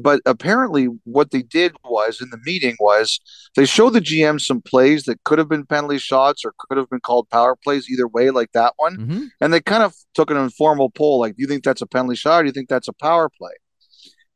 [0.00, 3.20] but apparently what they did was in the meeting was
[3.56, 6.88] they showed the GM some plays that could have been penalty shots or could have
[6.90, 8.96] been called power plays either way, like that one.
[8.96, 9.24] Mm-hmm.
[9.40, 12.16] And they kind of took an informal poll, like, do you think that's a penalty
[12.16, 13.52] shot or do you think that's a power play?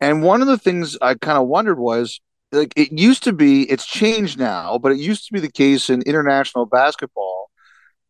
[0.00, 2.20] And one of the things I kind of wondered was
[2.52, 5.90] like it used to be, it's changed now, but it used to be the case
[5.90, 7.50] in international basketball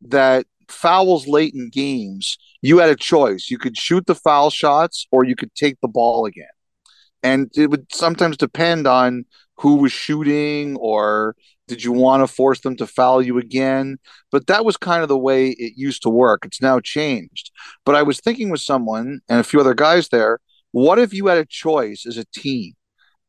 [0.02, 3.48] that fouls late in games, you had a choice.
[3.50, 6.46] You could shoot the foul shots or you could take the ball again
[7.22, 9.24] and it would sometimes depend on
[9.58, 11.34] who was shooting or
[11.68, 13.98] did you want to force them to foul you again?
[14.30, 16.44] But that was kind of the way it used to work.
[16.44, 17.50] It's now changed.
[17.84, 20.38] But i was thinking with someone and a few other guys there
[20.72, 22.74] what if you had a choice as a team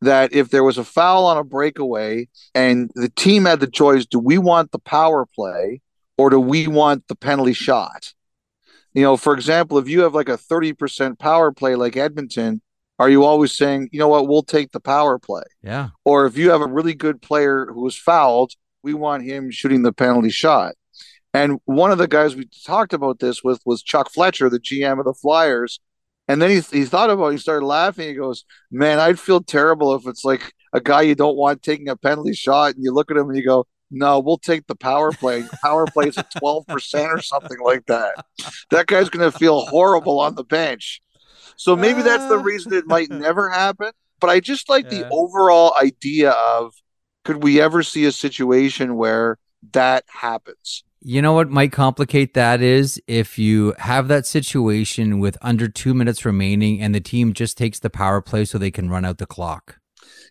[0.01, 4.05] that if there was a foul on a breakaway and the team had the choice
[4.05, 5.81] do we want the power play
[6.17, 8.13] or do we want the penalty shot?
[8.93, 12.61] You know for example if you have like a 30% power play like edmonton
[12.99, 15.43] are you always saying, you know what, we'll take the power play?
[15.61, 15.89] Yeah.
[16.03, 19.83] Or if you have a really good player who was fouled, we want him shooting
[19.83, 20.75] the penalty shot.
[21.33, 24.99] And one of the guys we talked about this with was Chuck Fletcher, the GM
[24.99, 25.79] of the Flyers.
[26.27, 28.07] And then he, he thought about it, he started laughing.
[28.07, 31.89] He goes, Man, I'd feel terrible if it's like a guy you don't want taking
[31.89, 34.75] a penalty shot and you look at him and you go, no, we'll take the
[34.75, 35.43] power play.
[35.63, 38.25] Power play is at 12% or something like that.
[38.69, 41.01] That guy's going to feel horrible on the bench.
[41.57, 42.43] So maybe that's the uh.
[42.43, 43.91] reason it might never happen.
[44.19, 44.99] But I just like yeah.
[44.99, 46.73] the overall idea of
[47.25, 49.37] could we ever see a situation where
[49.73, 50.83] that happens?
[51.01, 55.93] You know what might complicate that is if you have that situation with under two
[55.93, 59.17] minutes remaining and the team just takes the power play so they can run out
[59.17, 59.79] the clock.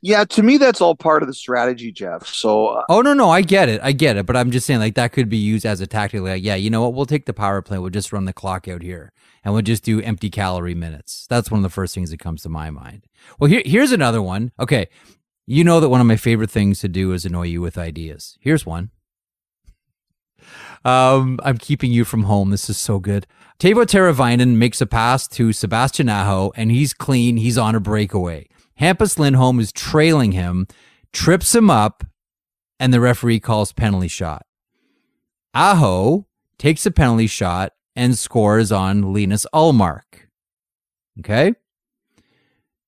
[0.02, 2.26] Yeah, to me, that's all part of the strategy, Jeff.
[2.26, 4.80] So, uh, oh no, no, I get it, I get it, but I'm just saying
[4.80, 6.20] like that could be used as a tactic.
[6.20, 6.94] Like, yeah, you know what?
[6.94, 7.78] We'll take the power play.
[7.78, 9.12] We'll just run the clock out here,
[9.44, 11.26] and we'll just do empty calorie minutes.
[11.28, 13.06] That's one of the first things that comes to my mind.
[13.38, 14.52] Well, here, here's another one.
[14.61, 14.88] Okay,
[15.46, 18.37] you know that one of my favorite things to do is annoy you with ideas.
[18.40, 18.90] Here's one.
[20.85, 22.50] Um, I'm keeping you from home.
[22.50, 23.26] This is so good.
[23.59, 27.38] Teuvo Teravainen makes a pass to Sebastian Aho, and he's clean.
[27.38, 28.46] He's on a breakaway.
[28.81, 30.67] Hampus Lindholm is trailing him,
[31.12, 32.05] trips him up,
[32.79, 34.45] and the referee calls penalty shot.
[35.55, 36.27] Aho
[36.59, 40.29] takes a penalty shot and scores on Linus Ullmark.
[41.19, 41.55] Okay?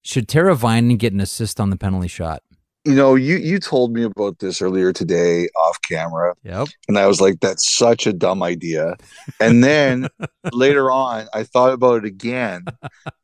[0.02, 2.42] Should Teravainen get an assist on the penalty shot?
[2.88, 6.34] You know, you you told me about this earlier today off camera.
[6.42, 6.68] Yep.
[6.88, 8.96] And I was like, that's such a dumb idea.
[9.40, 10.08] And then
[10.52, 12.64] later on, I thought about it again.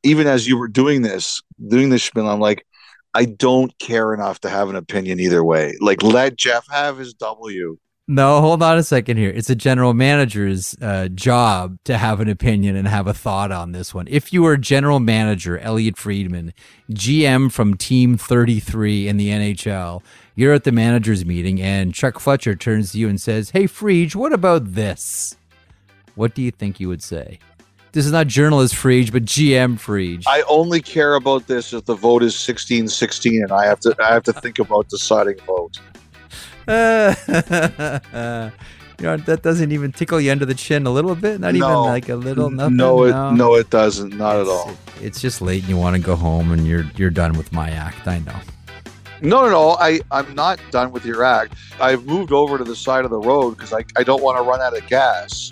[0.03, 2.67] Even as you were doing this, doing this spiel, I'm like,
[3.15, 5.77] I don't care enough to have an opinion either way.
[5.81, 7.79] Like, let Jeff have his W.
[8.07, 9.31] No, hold on a second here.
[9.31, 13.73] It's a general manager's uh, job to have an opinion and have a thought on
[13.73, 14.07] this one.
[14.11, 16.53] If you were general manager, Elliotte Friedman,
[16.91, 20.03] GM from Team 33 in the NHL,
[20.35, 24.15] you're at the manager's meeting and Chuck Fletcher turns to you and says, Hey, Friedge,
[24.15, 25.35] what about this?
[26.15, 27.39] What do you think you would say?
[27.93, 30.25] This is not journalist Friedge, but GM Friedge.
[30.27, 34.13] I only care about this if the vote is 16-16 and I have to I
[34.13, 35.81] have to think about deciding vote.
[36.67, 37.15] Uh,
[38.99, 41.41] you know that doesn't even tickle you under the chin a little bit.
[41.41, 41.59] Not No.
[41.69, 42.77] even like a little nothing.
[42.77, 44.17] No, it no, it doesn't.
[44.17, 44.73] Not at It's- all.
[45.03, 47.69] It's just late and you want to go home and you're you're done with my
[47.71, 48.07] act.
[48.09, 48.37] I know.
[49.23, 49.71] No, no, no.
[49.81, 51.55] I, I'm not done with your act.
[51.81, 54.43] I've moved over to the side of the road because I, I don't want to
[54.43, 55.51] run out of gas.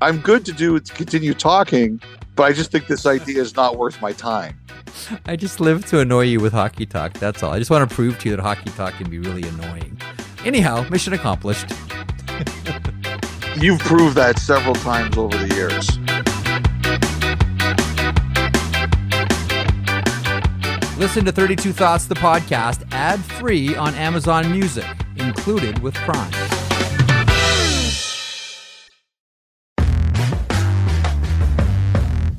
[0.00, 2.00] I'm good to do to continue talking,
[2.36, 4.58] but I just think this idea is not worth my time.
[5.26, 7.12] I just live to annoy you with hockey talk.
[7.14, 7.52] That's all.
[7.52, 10.00] I just want to prove to you that hockey talk can be really annoying.
[10.44, 11.68] Anyhow, mission accomplished.
[13.56, 15.98] You've proved that several times over the years.
[20.98, 26.49] Listen to 32 Thoughts, the podcast, ad free on Amazon Music, included with Prime.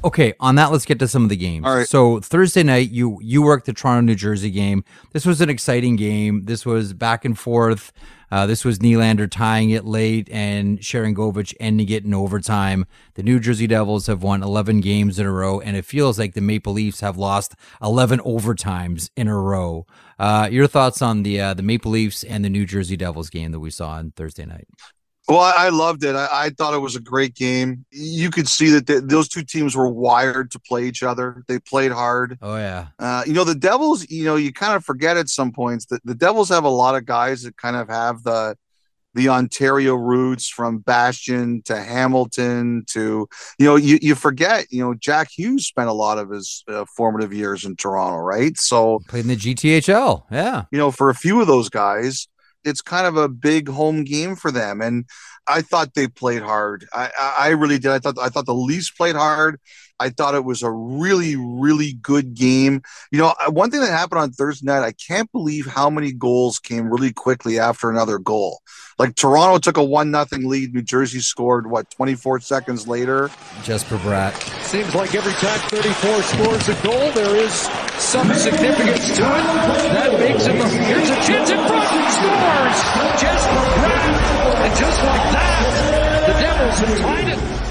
[0.03, 1.65] Okay, on that, let's get to some of the games.
[1.65, 1.87] All right.
[1.87, 4.83] So Thursday night, you you worked the Toronto New Jersey game.
[5.11, 6.45] This was an exciting game.
[6.45, 7.91] This was back and forth.
[8.31, 12.85] Uh, this was Nylander tying it late and Sharangovich ending it in overtime.
[13.15, 16.33] The New Jersey Devils have won 11 games in a row, and it feels like
[16.33, 19.85] the Maple Leafs have lost 11 overtimes in a row.
[20.17, 23.51] Uh, your thoughts on the uh, the Maple Leafs and the New Jersey Devils game
[23.51, 24.67] that we saw on Thursday night?
[25.27, 26.15] Well, I, I loved it.
[26.15, 27.85] I, I thought it was a great game.
[27.91, 31.43] You could see that th those two teams were wired to play each other.
[31.47, 32.37] They played hard.
[32.41, 35.51] Oh yeah, Uh, you know, the Devils, you know, you kind of forget at some
[35.51, 38.55] points that the Devils have a lot of guys that kind of have the
[39.13, 43.27] the Ontario roots from Bastian to Hamilton to,
[43.59, 46.85] you know, you, you forget, you know, Jack Hughes spent a lot of his uh,
[46.95, 48.57] formative years in Toronto, right?
[48.57, 50.23] So, played in the GTHL.
[50.31, 52.27] Yeah, you know, for a few of those guys,
[52.63, 54.81] it's kind of a big home game for them.
[54.81, 55.05] And
[55.47, 56.85] I thought they played hard.
[56.93, 57.91] I, I, really did.
[57.91, 59.59] I thought I thought the Leafs played hard.
[60.01, 62.81] I thought it was a really, really good game.
[63.11, 66.11] You know, uh, one thing that happened on Thursday night, I can't believe how many
[66.11, 68.61] goals came really quickly after another goal.
[68.97, 70.73] Like Toronto took a one nothing lead.
[70.73, 73.29] New Jersey scored what 24 seconds later.
[73.61, 74.33] Jesper Bratt.
[74.63, 77.53] Seems like every time 34 scores a goal, there is
[77.99, 79.43] some significance to it.
[79.93, 80.55] That makes him.
[80.57, 82.09] Here's a chance in front.
[82.09, 83.21] Scores.
[83.21, 84.65] Jesper Bratt.
[84.65, 87.70] And just like that, the Devils have tied it.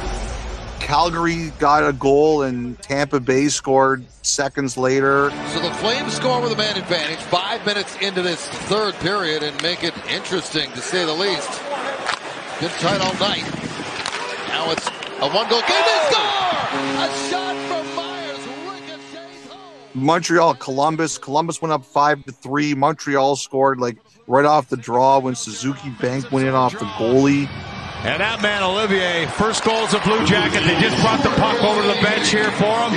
[0.90, 5.30] Calgary got a goal and Tampa Bay scored seconds later.
[5.52, 9.62] So the Flames score with a man advantage five minutes into this third period and
[9.62, 11.48] make it interesting to say the least.
[12.58, 13.44] Been tight all night.
[14.48, 14.84] Now it's
[15.20, 15.80] a one goal game.
[15.86, 16.26] They score!
[16.26, 19.72] A shot from Myers ricochets home.
[19.94, 21.18] Montreal, Columbus.
[21.18, 22.74] Columbus went up five to three.
[22.74, 27.48] Montreal scored like right off the draw when Suzuki Bank went in off the goalie.
[28.00, 30.64] And that man, Olivier, first goal is a Blue Jacket.
[30.64, 32.96] They just brought the puck over to the bench here for him.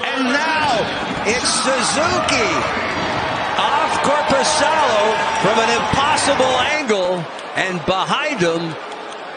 [0.00, 0.80] And now
[1.28, 2.50] it's Suzuki
[3.60, 5.12] off Korpisalo
[5.44, 7.20] from an impossible angle.
[7.52, 8.72] And behind him,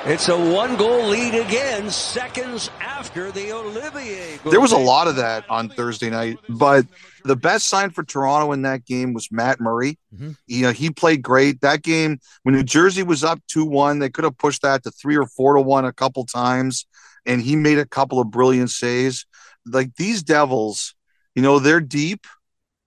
[0.05, 4.51] it's a one goal lead again, seconds after the Olivier goal.
[4.51, 6.85] There was a lot of that on Thursday night, but
[7.23, 9.97] the best sign for Toronto in that game was Matt Murray.
[10.15, 10.37] Mhm.
[10.47, 11.61] You know, he played great.
[11.61, 14.91] That game, when New Jersey was up 2 1, they could have pushed that to
[14.91, 16.85] 3 or 4 to 1 a couple times,
[17.25, 19.25] and he made a couple of brilliant saves.
[19.65, 20.95] Like these Devils,
[21.35, 22.25] you know, they're deep,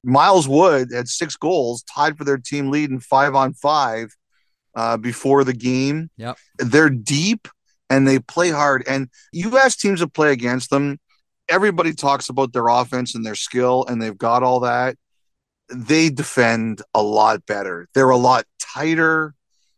[0.04, 4.16] Miles Wood had six goals, tied for their team lead in five on five
[4.74, 6.10] uh, before the game.
[6.16, 6.38] Yep.
[6.58, 7.48] They're deep
[7.90, 8.84] and they play hard.
[8.88, 10.98] And you ask teams to play against them,
[11.48, 14.96] everybody talks about their offense and their skill, and they've got all that.
[15.68, 17.88] They defend a lot better.
[17.94, 19.34] They're a lot tighter.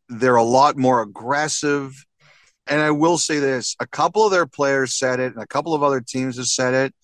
[0.09, 2.05] They're a lot more aggressive.
[2.67, 5.75] And I will say this a couple of their players said it, and a couple
[5.75, 6.95] of other teams have said it.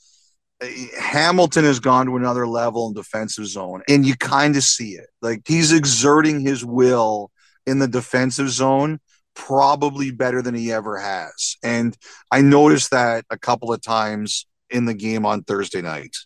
[0.98, 5.08] Hamilton has gone to another level in defensive zone, and you kind of see it.
[5.20, 7.30] Like he's exerting his will
[7.66, 9.00] in the defensive zone
[9.34, 11.56] probably better than he ever has.
[11.62, 11.96] And
[12.30, 16.16] I noticed that a couple of times in the game on Thursday night.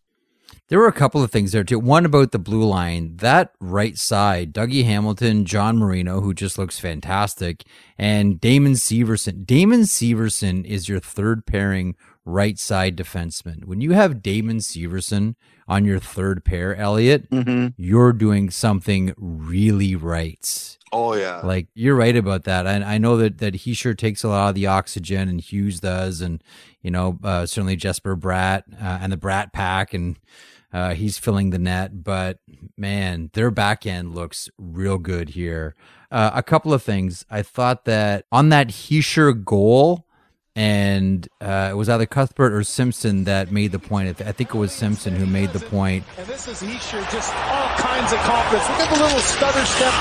[0.69, 1.79] There were a couple of things there too.
[1.79, 6.79] One about the blue line, that right side, Dougie Hamilton, John Marino, who just looks
[6.79, 7.65] fantastic,
[7.99, 9.45] and Damon Severson.
[9.45, 13.65] Damon Severson is your third pairing right side defenseman.
[13.65, 15.35] When you have Damon Severson
[15.69, 17.69] on your third pair, Elliotte, mm-hmm.
[17.77, 20.79] you're doing something really right.
[20.93, 22.67] Oh yeah, like you're right about that.
[22.67, 25.81] And I know that that he sure takes a lot of the oxygen, and Hughes
[25.81, 26.43] does, and
[26.83, 30.19] you know uh, certainly Jesper Bratt uh, and the Bratt pack, and
[30.73, 32.05] uh, he's filling the net.
[32.05, 32.39] But
[32.77, 35.75] man, their back end looks real good here.
[36.11, 37.25] Uh, a couple of things.
[37.29, 40.07] I thought that on that Hischier goal,
[40.57, 44.21] and uh, it was either Cuthbert or Simpson that made the point.
[44.21, 46.05] I think it was Simpson who made the point.
[46.17, 48.69] And this is Hischier, just all kinds of confidence.
[48.69, 49.95] Look at the little stutter step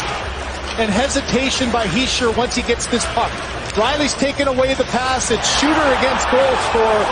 [0.79, 3.31] and hesitation by Hischier once he gets this puck.
[3.73, 5.31] Rielly's taken away the pass.
[5.31, 7.03] It's shooter against goal scorer,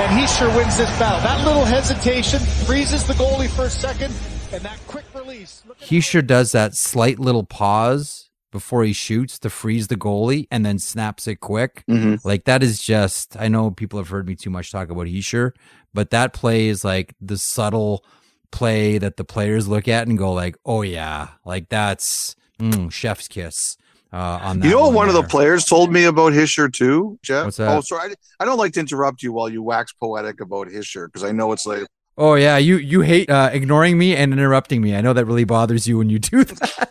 [0.00, 1.20] and Hischier wins this battle.
[1.20, 4.14] That little hesitation freezes the goalie for a second,
[4.50, 5.62] and that quick release.
[5.80, 8.27] Hischier does that slight little pause
[8.58, 11.84] before he shoots to freeze the goalie and then snaps it quick.
[11.88, 12.26] Mm-hmm.
[12.26, 15.52] Like that is just I know people have heard me too much talk about Hischier,
[15.94, 18.04] but that play is like the subtle
[18.50, 23.28] play that the players look at and go like, "Oh yeah, like that's Mm, chef's
[23.28, 23.76] kiss.
[24.12, 27.18] Uh, on that you know one, one of the players told me about Hischier too,
[27.22, 27.44] Jeff.
[27.44, 27.68] What's that?
[27.68, 31.06] Oh, sorry, I, I don't like to interrupt you while you wax poetic about Hischier
[31.06, 31.86] because I know it's like.
[32.16, 34.96] Oh yeah, you you hate uh, ignoring me and interrupting me.
[34.96, 36.90] I know that really bothers you when you do that.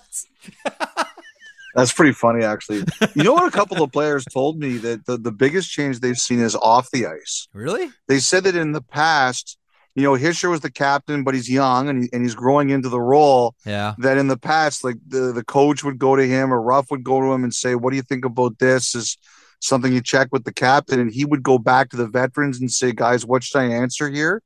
[1.78, 2.84] That's pretty funny, actually.
[3.14, 3.48] You know what?
[3.48, 6.90] A couple of players told me that the, the biggest change they've seen is off
[6.90, 7.48] the ice.
[7.54, 7.92] Really?
[8.08, 9.60] They said that in the past,
[9.94, 12.90] you know, Hischier was the captain, but he's young and, he, and he's growing into
[12.90, 13.54] the role.
[13.64, 13.94] Yeah.
[14.00, 17.04] That in the past, like the, the coach would go to him or Ruff would
[17.04, 18.96] go to him and say, What do you think about this?
[18.96, 19.16] Is
[19.60, 21.00] something you check with the captain?
[21.00, 24.10] And he would go back to the veterans and say, Guys, what should I answer
[24.10, 24.42] here?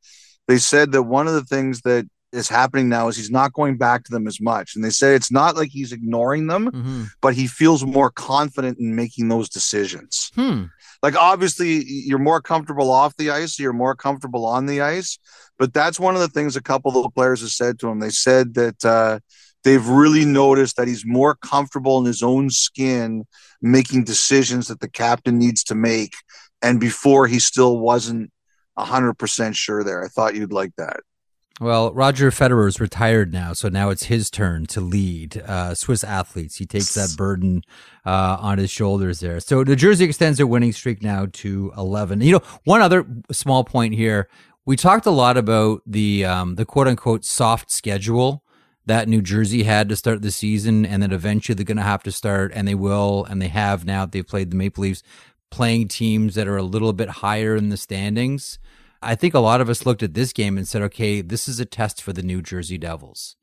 [0.50, 3.78] They said that one of the things that is happening now is he's not going
[3.78, 4.76] back to them as much.
[4.76, 7.04] And they say it's not like he's ignoring them, mm-hmm.
[7.22, 10.32] but he feels more confident in making those decisions.
[10.36, 10.66] Hmm.
[11.04, 15.18] Like obviously you're more comfortable off the ice, you're more comfortable on the ice.
[15.58, 18.00] But that's one of the things a couple of the players have said to him.
[18.00, 19.20] They said that uh,
[19.64, 23.26] they've really noticed that he's more comfortable in his own skin
[23.62, 26.14] making decisions that the captain needs to make.
[26.64, 28.32] And before he still wasn't
[28.78, 30.04] 100% sure there.
[30.04, 31.02] I thought you'd like that.
[31.62, 36.04] Well, Roger Federer is retired now, so now it's his turn to lead uh, Swiss
[36.04, 36.56] athletes.
[36.56, 37.62] He takes that burden
[38.04, 39.40] uh, on his shoulders there.
[39.40, 42.22] So New Jersey extends their winning streak now to 11.
[42.22, 44.28] You know, one other small point here.
[44.66, 48.44] We talked a lot about the um, the quote unquote soft schedule
[48.88, 52.02] that New Jersey had to start the season, and that eventually they're going to have
[52.04, 54.08] to start, and they will, and they have now.
[54.08, 55.04] They've played the Maple Leafs,
[55.52, 58.58] playing teams that are a little bit higher in the standings.
[59.02, 61.60] I think a lot of us looked at this game and said, okay, this is
[61.60, 63.36] a test for the New Jersey Devils.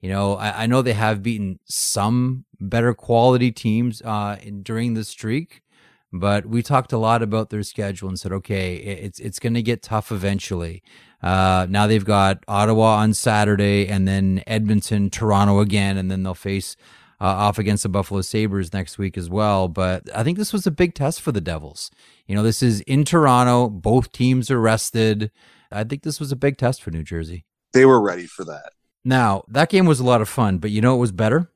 [0.00, 4.94] You know, I, I know they have beaten some better quality teams uh, in, during
[4.94, 5.62] the streak,
[6.12, 9.62] but we talked a lot about their schedule and said, okay, it's it's going to
[9.62, 10.82] get tough eventually.
[11.22, 16.34] Uh, now they've got Ottawa on Saturday, and then Edmonton, Toronto again, and then they'll
[16.34, 16.76] face
[17.20, 19.68] uh, off against the Buffalo Sabres next week as well.
[19.68, 21.90] But I think this was a big test for the Devils.
[22.26, 23.68] You know, this is in Toronto.
[23.68, 25.30] Both teams are rested.
[25.70, 27.44] I think this was a big test for New Jersey.
[27.72, 28.72] They were ready for that.
[29.04, 31.50] Now, that game was a lot of fun, but you know it was better?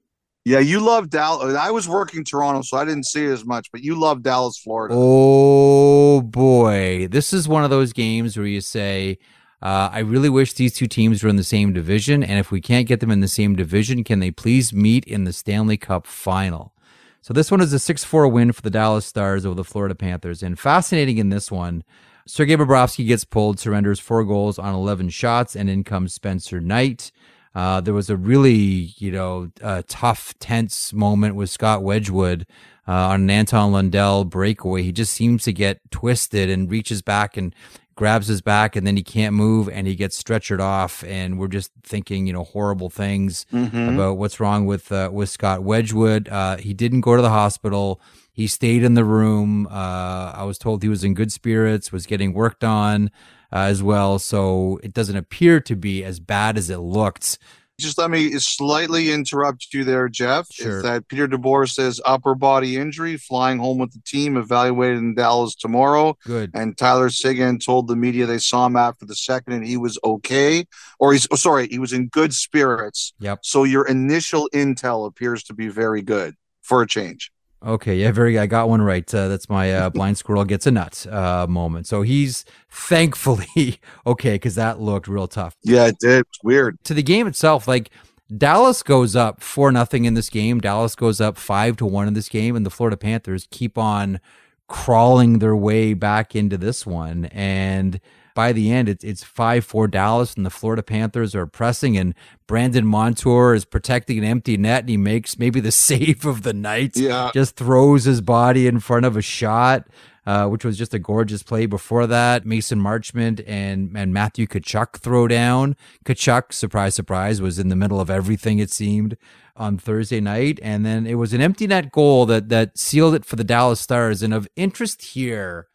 [0.44, 1.55] Yeah, you love Dallas.
[1.57, 4.59] I was working Toronto, so I didn't see it as much, but you love Dallas,
[4.59, 4.94] Florida.
[4.97, 7.07] Oh, boy.
[7.11, 9.18] This is one of those games where you say,
[9.61, 12.23] uh, I really wish these two teams were in the same division.
[12.23, 15.25] And if we can't get them in the same division, can they please meet in
[15.25, 16.73] the Stanley Cup final?
[17.21, 19.94] So this one is a 6 4 win for the Dallas Stars over the Florida
[19.94, 20.42] Panthers.
[20.42, 21.83] And fascinating in this one,
[22.29, 27.11] Sergei Bobrovsky gets pulled, surrenders four goals on 11 shots, and in comes Spencer Knight.
[27.54, 32.46] Uh, there was a really, you know, uh, tough, tense moment with Scott Wedgwood
[32.87, 34.83] uh, on an Anton Lundell breakaway.
[34.83, 37.54] He just seems to get twisted and reaches back and
[37.99, 41.03] grabs his back and then he can't move and he gets stretchered off.
[41.03, 43.94] And we're just thinking you know horrible things mm-hmm.
[43.94, 46.29] about what's wrong with uh, with Scott Wedgwood.
[46.29, 48.01] Uh, he didn't go to the hospital.
[48.33, 49.67] He stayed in the room.
[49.67, 53.11] Uh, I was told he was in good spirits was getting worked on
[53.53, 54.21] uh, as well.
[54.21, 57.38] So it doesn't appear to be as bad as it looked
[57.79, 60.48] just let me slightly interrupt you there, Jeff.
[60.52, 60.79] Sure.
[60.79, 65.14] Is that Peter DeBoer says upper body injury, flying home with the team, evaluated in
[65.14, 66.16] Dallas tomorrow.
[66.24, 66.50] Good.
[66.54, 69.98] And Tyler Seguin told the media they saw him after the second and he was
[70.04, 70.66] okay,
[70.98, 73.12] or he's oh, sorry, he was in good spirits.
[73.20, 73.40] Yep.
[73.42, 77.31] So your initial intel appears to be very good for a change.
[77.65, 78.38] Okay, yeah, very.
[78.38, 79.13] I got one right.
[79.13, 81.87] Uh, that's my uh, blind squirrel gets a nut uh, moment.
[81.87, 85.56] So he's thankfully okay because that looked real tough.
[85.65, 86.21] Yeah, it did.
[86.21, 86.79] It's weird.
[86.85, 87.90] To the game itself, like
[88.37, 90.61] Dallas goes up four nothing in this game.
[90.61, 94.21] Dallas goes up five to one in this game, and the Florida Panthers keep on
[94.69, 98.00] crawling their way back into this one and
[98.38, 102.14] by the end, it's it's five four Dallas, and the Florida Panthers are pressing, and
[102.46, 106.52] Brandon Montour is protecting an empty net, and he makes maybe the save of the
[106.52, 106.96] night.
[106.96, 109.88] Yeah, just throws his body in front of a shot.
[110.24, 111.64] Uh, which was just a gorgeous play.
[111.64, 115.74] Before that, Mason Marchment and and Matthew Tkachuk throw down.
[116.04, 118.60] Tkachuk, surprise, surprise, was in the middle of everything.
[118.60, 119.16] It seemed
[119.56, 123.24] on Thursday night, and then it was an empty net goal that that sealed it
[123.24, 124.22] for the Dallas Stars.
[124.22, 125.66] And of interest here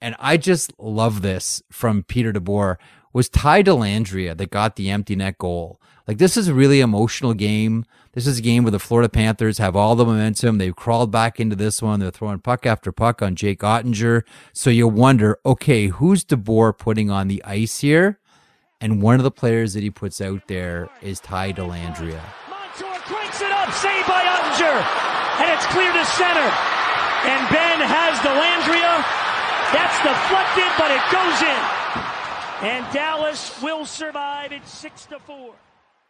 [0.00, 2.76] and I just love this from Peter DeBoer,
[3.12, 5.80] was Ty Dellandrea that got the empty net goal.
[6.06, 7.84] Like this is a really emotional game.
[8.12, 10.58] This is a game where the Florida Panthers have all the momentum.
[10.58, 12.00] They've crawled back into this one.
[12.00, 14.22] They're throwing puck after puck on Jake Oettinger.
[14.52, 18.20] So you wonder, okay, who's DeBoer putting on the ice here?
[18.80, 22.20] And one of the players that he puts out there is Ty Dellandrea.
[22.48, 24.76] Montour cranks it up, saved by Oettinger,
[25.40, 26.48] and it's clear to center.
[27.24, 29.25] And Benn has Dellandrea
[29.72, 31.62] that's deflected, but it goes in.
[32.62, 34.52] And Dallas will survive.
[34.52, 35.54] It's six to four.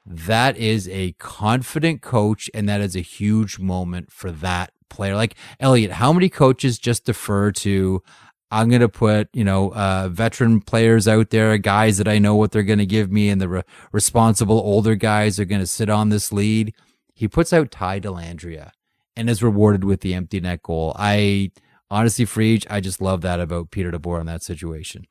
[0.05, 5.17] That is a confident coach, and that is a huge moment for that player.
[5.17, 8.03] Like Elliotte, how many coaches just defer to?
[8.51, 12.37] I'm going to put, you know, uh, veteran players out there, guys that I know
[12.37, 15.67] what they're going to give me, and the re- responsible older guys are going to
[15.67, 16.73] sit on this lead.
[17.13, 18.71] He puts out Ty Dellandrea
[19.17, 20.95] and is rewarded with the empty net goal.
[20.97, 21.51] I
[21.91, 25.07] honestly, Frege, I just love that about Peter DeBoer in that situation.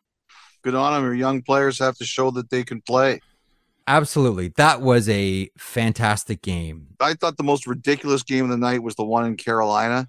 [0.64, 1.04] Good on him.
[1.04, 3.20] Your young players have to show that they can play.
[3.88, 4.48] Absolutely.
[4.58, 6.88] That was a fantastic game.
[7.00, 10.08] I thought the most ridiculous game of the night was the one in Carolina.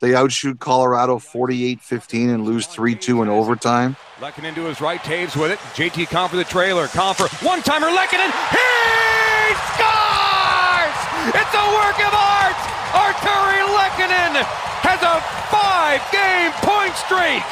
[0.00, 3.96] They outshoot Colorado 48 15 and lose 3 2 in overtime.
[4.20, 5.58] Lehkonen into his right, Toews with it.
[5.74, 6.86] JT Compher the trailer.
[6.86, 8.30] Compher, one timer, Lehkonen.
[8.50, 10.98] He scores!
[11.34, 12.77] It's a work of art!
[12.96, 14.40] Artturi Lehkonen
[14.80, 15.20] has a
[15.52, 17.44] five game point streak.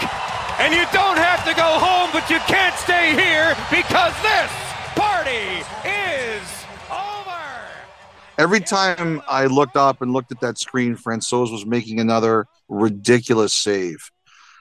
[0.58, 4.50] And you don't have to go home, but you can't stay here because this
[4.96, 7.44] party is over.
[8.38, 13.52] Every time I looked up and looked at that screen, Francouz was making another ridiculous
[13.52, 14.10] save.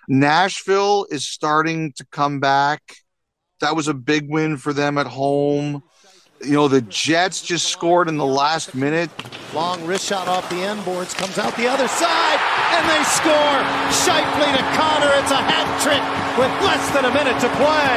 [0.09, 2.81] Nashville is starting to come back.
[3.61, 5.81] That was a big win for them at home.
[6.43, 9.09] You know, the Jets just scored in the last minute.
[9.53, 12.39] Long wrist shot off the end boards, comes out the other side,
[12.75, 13.57] and they score.
[14.03, 15.11] Scheifele to Connor.
[15.23, 16.03] It's a hat trick
[16.35, 17.95] with less than a minute to play.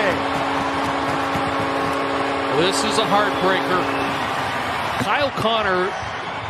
[2.63, 3.83] This is a heartbreaker.
[5.03, 5.91] Kyle Connor,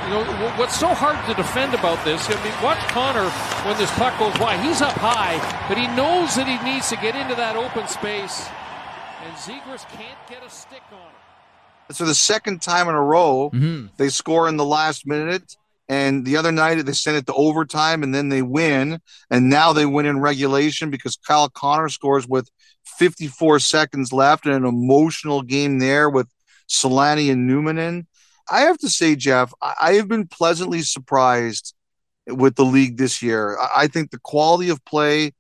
[0.09, 0.25] you know,
[0.57, 2.29] what's so hard to defend about this?
[2.29, 3.29] I mean, watch Connor
[3.65, 4.61] when this puck goes wide.
[4.61, 5.37] He's up high,
[5.69, 8.47] but he knows that he needs to get into that open space,
[9.25, 11.28] and Zegras can't get a stick on it.
[11.91, 13.87] So the second time in a row, mm-hmm.
[13.97, 15.57] they score in the last minute.
[15.91, 19.01] And the other night they sent it to overtime and then they win.
[19.31, 22.51] And now they win in regulation because Kyle Connor scores with
[22.99, 26.29] 54 seconds left in an emotional game there with
[26.69, 28.07] Selanne and Numminen.
[28.51, 31.75] I have to say, Jeff, I have been pleasantly surprised
[32.27, 33.59] with the league this year.
[33.75, 35.33] I think the quality of play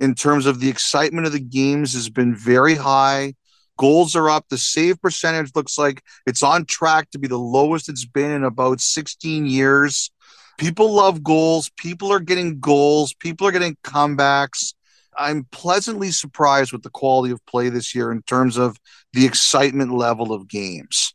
[0.00, 3.34] in terms of the excitement of the games has been very high.
[3.76, 4.46] Goals are up.
[4.48, 8.44] The save percentage looks like it's on track to be the lowest it's been in
[8.44, 10.10] about 16 years.
[10.58, 11.70] People love goals.
[11.76, 13.14] People are getting goals.
[13.14, 14.74] People are getting comebacks.
[15.16, 18.78] I'm pleasantly surprised with the quality of play this year in terms of
[19.12, 21.14] the excitement level of games.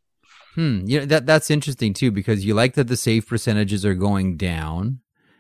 [0.56, 0.82] Hmm.
[0.86, 4.36] You know, that that's interesting too because you like that the save percentages are going
[4.36, 5.00] down,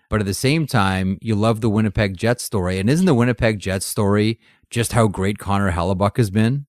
[0.10, 2.80] but at the same time, you love the Winnipeg Jets story.
[2.80, 4.40] And isn't the Winnipeg Jets story
[4.70, 6.68] just how great Connor Hellebuyck has been?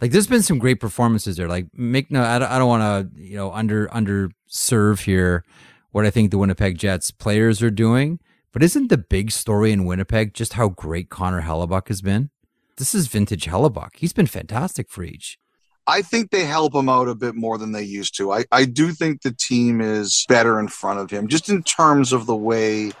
[0.00, 1.48] Like there's been some great performances there.
[1.48, 5.44] Like make no, I don't, I don't want to you know under under serve here
[5.90, 8.20] what I think the Winnipeg Jets players are doing.
[8.52, 12.30] But isn't the big story in Winnipeg just how great Connor Hellebuyck has been?
[12.76, 13.96] This is vintage Hellebuyck.
[13.96, 15.38] He's been fantastic for each.
[15.86, 18.32] I think they help him out a bit more than they used to.
[18.32, 22.12] I, I do think the team is better in front of him, just in terms
[22.12, 22.92] of the way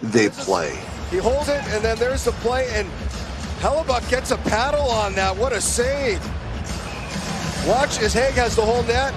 [0.00, 0.78] they play.
[1.10, 2.88] He holds it, and then there's the play, and
[3.58, 5.36] Hellebuyck gets a paddle on that.
[5.36, 6.22] What a save.
[7.66, 9.12] Watch as Haig has the whole net.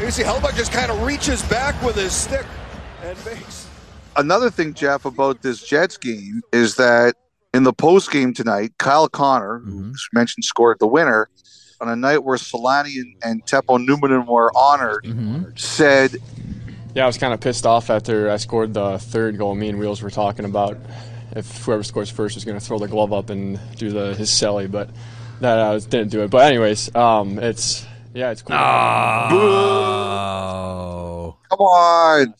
[0.00, 2.46] You see Hellebuyck just kind of reaches back with his stick
[3.02, 3.68] and makes.
[4.16, 7.14] Another thing, Jeff, about this Jets game is that
[7.52, 9.90] in the post game tonight, Kyle Connor, mm-hmm.
[9.90, 11.28] who mentioned scored the winner,
[11.80, 15.50] on a night where Selanne and, and Teppo Numminen were honored, mm-hmm.
[15.56, 16.16] said,
[16.94, 19.54] "Yeah, I was kind of pissed off after I scored the third goal.
[19.54, 20.78] Me and Wheels were talking about
[21.34, 24.30] if whoever scores first is going to throw the glove up and do the his
[24.30, 24.90] celly, but
[25.40, 26.30] that uh, didn't do it.
[26.30, 28.56] But anyways, um, it's yeah, it's cool.
[28.56, 29.76] Oh,
[31.50, 32.34] come on!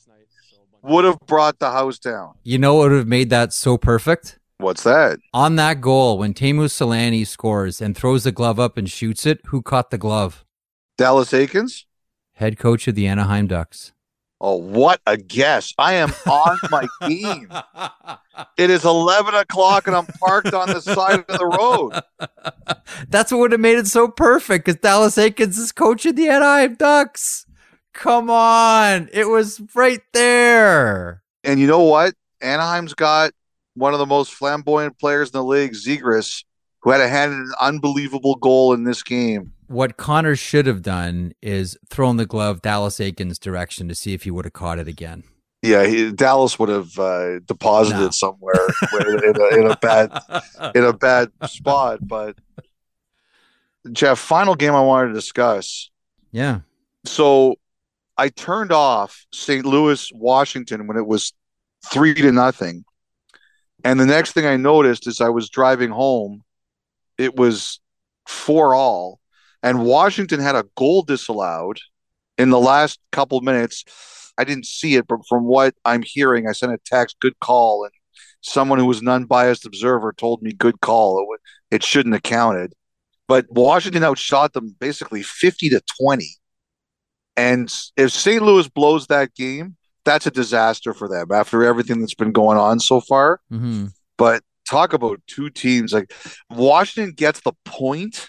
[0.83, 2.35] Would have brought the house down.
[2.43, 4.39] You know what would have made that so perfect?
[4.59, 5.19] What's that?
[5.33, 9.41] On that goal, when Teemu Selanne scores and throws the glove up and shoots it,
[9.47, 10.45] who caught the glove?
[10.97, 11.85] Dallas Eakins?
[12.35, 13.93] Head coach of the Anaheim Ducks.
[14.41, 15.73] Oh, what a guess.
[15.79, 17.51] I am on my game.
[18.57, 22.03] It is 11 o'clock and I'm parked on the side of the road.
[23.09, 26.75] That's what would have made it so perfect because Dallas Eakins is coaching the Anaheim
[26.75, 27.47] Ducks.
[27.93, 29.09] Come on.
[29.13, 31.23] It was right there.
[31.45, 32.15] And you know what?
[32.43, 33.31] Anaheim's got
[33.75, 36.45] one of the most flamboyant players in the league, Zegras,
[36.81, 39.53] who had a hand in an unbelievable goal in this game.
[39.75, 44.23] What Connor should have done is thrown the glove Dallas Eakins' direction to see if
[44.23, 45.25] he would have caught it again.
[45.63, 48.11] Yeah, he, Dallas would have uh, deposited no.
[48.11, 48.67] somewhere
[49.01, 50.13] in, a, in a bad
[50.75, 52.01] in a bad spot.
[52.03, 52.37] But
[53.93, 55.91] Jeff, final game I wanted to discuss.
[56.33, 56.61] Yeah.
[57.05, 57.57] So
[58.17, 59.65] I turned off St.
[59.65, 61.33] Louis, Washington when it was
[61.91, 62.85] three to nothing
[63.85, 66.43] and the next thing I noticed as I was driving home,
[67.19, 67.81] it was
[68.27, 69.21] four all.
[69.65, 71.79] And Washington had a goal disallowed
[72.37, 73.85] in the last couple minutes.
[74.37, 77.85] I didn't see it, but from what I'm hearing, I sent a text, good call.
[77.85, 77.93] And
[78.43, 81.27] someone who was an unbiased observer told me, good call.
[81.35, 82.75] It, it shouldn't have counted.
[83.27, 86.29] But Washington outshot them basically 50 to 20.
[87.37, 88.43] And if St.
[88.43, 92.81] Louis blows that game, that's a disaster for them after everything that's been going on
[92.81, 93.41] so far.
[93.51, 93.87] Mm-hmm.
[94.19, 96.13] But talk about two teams like
[96.51, 98.29] Washington gets the point,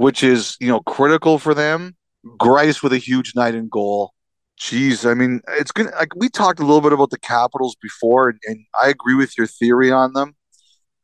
[0.00, 1.94] which is you know critical for them.
[2.38, 4.14] Greiss with a huge night in goal.
[4.58, 8.30] Jeez, I mean, it's gonna like we talked a little bit about the Capitals before,
[8.30, 10.34] and, and I agree with your theory on them.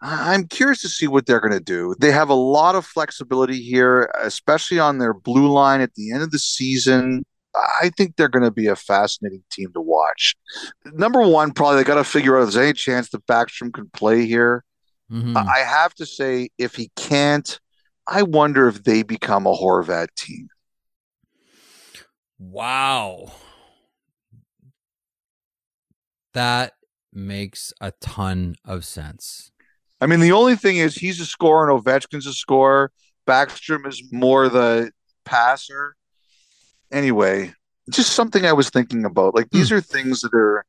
[0.01, 1.95] I'm curious to see what they're going to do.
[1.99, 6.23] They have a lot of flexibility here, especially on their blue line at the end
[6.23, 7.25] of the season.
[7.81, 10.37] I think they're going to be a fascinating team to watch.
[10.85, 13.89] Number one, probably they got to figure out if there's any chance that Backstrom can
[13.95, 14.65] play here.
[15.11, 15.35] Mm-hmm.
[15.35, 17.59] I have to say, if he can't,
[18.09, 20.49] I wonder if they become a Horvat team.
[22.39, 23.33] Wow.
[26.35, 26.75] That
[27.13, 29.51] makes a ton of sense.
[30.01, 32.93] I mean, the only thing is he's a scorer and Ovechkin's a scorer.
[33.27, 34.93] Backstrom is more the
[35.25, 35.97] passer
[36.93, 37.53] anyway,
[37.91, 39.35] just something I was thinking about.
[39.35, 39.77] Like these mm.
[39.77, 40.65] are things that are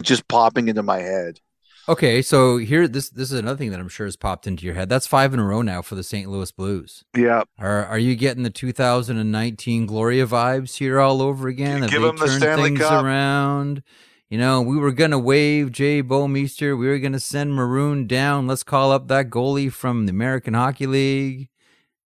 [0.00, 1.38] just popping into my head.
[1.86, 4.74] Okay, so here this this is another thing that I'm sure has popped into your
[4.74, 4.88] head.
[4.88, 6.30] That's five in a row now for the St.
[6.30, 7.04] Louis Blues.
[7.14, 7.42] Yeah.
[7.58, 11.86] Are are you getting the 2019 Gloria vibes here all over again?
[11.86, 13.04] Give them the Stanley things Cup.
[13.04, 13.82] around.
[14.30, 16.78] You know, we were gonna wave Jay Bouwmeester.
[16.78, 18.46] We were gonna send Maroon down.
[18.46, 21.50] Let's call up that goalie from the American Hockey League.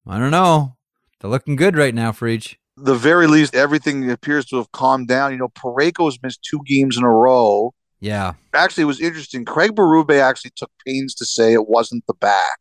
[0.07, 0.77] I don't know.
[1.21, 5.09] They're looking good right now for each the very least, everything appears to have calmed
[5.09, 5.33] down.
[5.33, 7.75] You know, Parayko's missed two games in a row.
[8.01, 8.35] Yeah.
[8.55, 9.45] Actually, it was interesting.
[9.45, 12.59] Craig Berube actually took pains to say it wasn't the back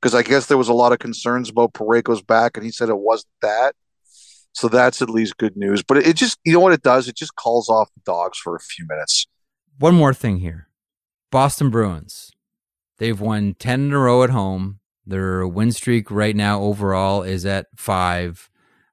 [0.00, 2.88] because I guess there was a lot of concerns about Parayko's back, and he said
[2.88, 3.74] it wasn't that.
[4.52, 5.82] So that's at least good news.
[5.82, 7.08] But it, it just, you know what it does?
[7.08, 9.26] It just calls off the dogs for a few minutes.
[9.78, 10.68] One more thing here
[11.30, 12.30] Boston Bruins.
[12.98, 14.80] They've won 10 in a row at home.
[15.06, 18.48] Their win streak right now overall is at five.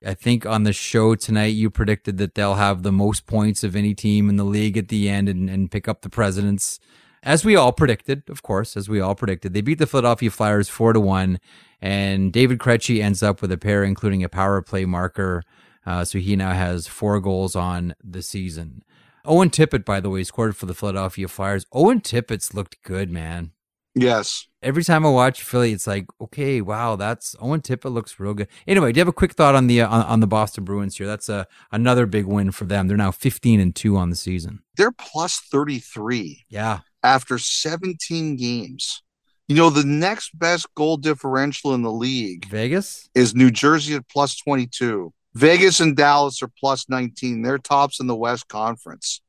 [0.05, 3.75] I think on the show tonight, you predicted that they'll have the most points of
[3.75, 6.79] any team in the league at the end and, and pick up the presidents.
[7.23, 10.67] As we all predicted, of course, as we all predicted, they beat the Philadelphia Flyers
[10.67, 11.39] four to one,
[11.81, 15.43] and David Krejci ends up with a pair, including a power play marker.
[15.85, 18.83] Uh, so he now has four goals on the season.
[19.25, 21.65] Owen Tippett, by the way, scored for the Philadelphia Flyers.
[21.71, 23.51] Owen Tippett's looked good, man.
[23.95, 24.47] Yes.
[24.61, 28.47] Every time I watch Philly, it's like, okay, wow, that's Owen Tippett looks real good.
[28.65, 30.97] Anyway, do you have a quick thought on the uh, on, on the Boston Bruins
[30.97, 31.05] here?
[31.05, 32.87] That's a another big win for them.
[32.87, 34.63] They're now 15 and 2 on the season.
[34.77, 36.79] They're plus 33 Yeah.
[37.03, 39.03] after 17 games.
[39.49, 43.09] You know, the next best goal differential in the league Vegas?
[43.13, 45.13] is New Jersey at plus 22.
[45.35, 47.41] Vegas and Dallas are plus 19.
[47.41, 49.21] They're tops in the West Conference.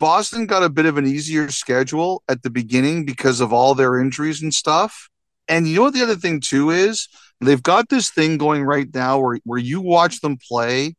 [0.00, 4.00] Boston got a bit of an easier schedule at the beginning because of all their
[4.00, 5.08] injuries and stuff.
[5.46, 7.08] And you know what the other thing too is?
[7.40, 10.96] They've got this thing going right now where, where you watch them play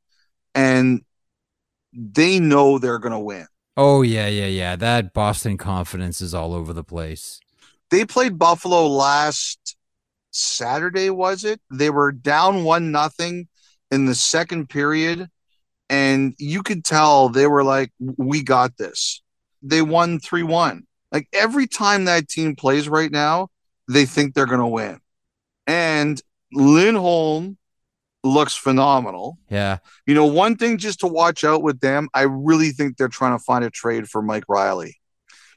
[0.55, 1.01] and
[1.93, 3.47] they know they're going to win.
[3.75, 4.75] Oh yeah, yeah, yeah.
[4.75, 7.39] That Boston confidence is all over the place.
[7.89, 9.75] They played Buffalo last
[10.31, 11.59] Saturday, was it?
[11.71, 13.47] They were down one nothing
[13.89, 15.27] in the second period,
[15.91, 19.21] and you could tell they were like, "We got this."
[19.61, 20.87] They won three one.
[21.11, 23.49] Like every time that team plays right now,
[23.87, 24.99] they think they're going to win.
[25.67, 26.19] And
[26.53, 27.57] Lindholm
[28.23, 29.37] looks phenomenal.
[29.49, 29.79] Yeah.
[30.05, 33.37] You know, one thing just to watch out with them, I really think they're trying
[33.37, 34.97] to find a trade for Mike Reilly.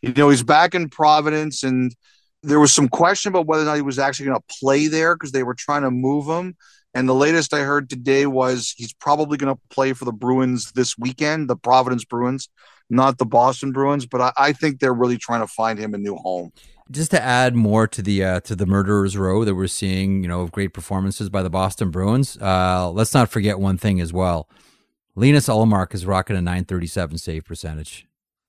[0.02, 1.94] You know, he's back in Providence, and
[2.42, 5.14] there was some question about whether or not he was actually going to play there
[5.14, 6.56] because they were trying to move him.
[6.94, 10.72] And the latest I heard today was he's probably going to play for the Bruins
[10.72, 12.48] this weekend, the Providence Bruins,
[12.88, 14.06] not the Boston Bruins.
[14.06, 16.52] But I, I think they're really trying to find him a new home.
[16.90, 20.28] Just to add more to the uh, to the murderers row that we're seeing, you
[20.28, 22.36] know, of great performances by the Boston Bruins.
[22.40, 24.48] Uh, let's not forget one thing as well.
[25.16, 28.06] Linus Ullmark is rocking a 937 save percentage.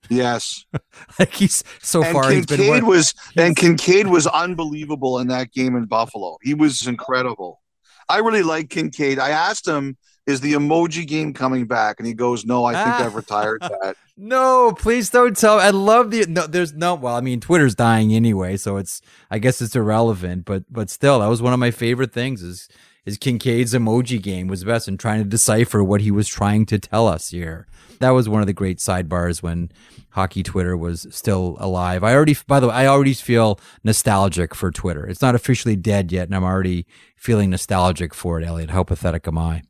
[0.09, 0.65] Yes,
[1.19, 2.29] like he's so and far.
[2.29, 6.37] he's been Kinkaid was and Kinkaid was unbelievable in that game in Buffalo.
[6.43, 7.61] He was incredible.
[8.09, 9.19] I really like Kinkaid.
[9.19, 9.97] I asked him,
[10.27, 13.05] "Is the emoji game coming back?" And he goes, "No, I think Ah.
[13.05, 15.59] I've retired that." No, please don't tell.
[15.59, 16.47] I love the no.
[16.47, 16.95] There's no.
[16.95, 19.01] Well, I mean, Twitter's dying anyway, so it's.
[19.29, 22.41] I guess it's irrelevant, but but still, that was one of my favorite things.
[22.41, 22.69] Is
[23.05, 26.65] is Kinkaid's emoji game was the best in trying to decipher what he was trying
[26.67, 27.67] to tell us here.
[27.99, 29.69] That was one of the great sidebars when
[30.15, 32.03] hockey Twitter was still alive.
[32.03, 35.05] I already, by the way, I already feel nostalgic for Twitter.
[35.05, 36.87] It's not officially dead yet, and I'm already
[37.17, 38.47] feeling nostalgic for it.
[38.47, 39.61] Elliotte, how pathetic am I?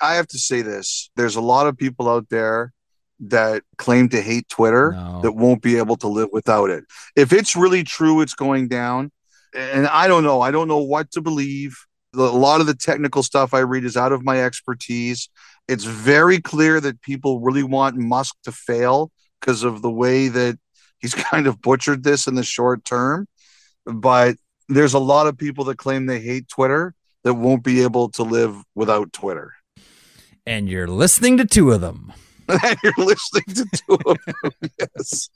[0.00, 2.72] I have to say this: there's a lot of people out there
[3.20, 5.20] that claim to hate Twitter No.
[5.22, 6.84] that won't be able to live without it.
[7.14, 9.12] If it's really true, it's going down.
[9.56, 10.40] And I don't know.
[10.40, 11.76] I don't know what to believe.
[12.16, 15.28] A lot of the technical stuff I read is out of my expertise.
[15.68, 19.12] It's very clear that people really want Musk to fail
[19.44, 20.58] because of the way that
[20.98, 23.26] he's kind of butchered this in the short term.
[23.84, 24.36] But
[24.68, 28.22] there's a lot of people that claim they hate Twitter that won't be able to
[28.22, 29.52] live without Twitter.
[30.46, 32.12] And you're listening to two of them.
[32.48, 34.52] and you're listening to two of them.
[34.78, 35.28] Yes.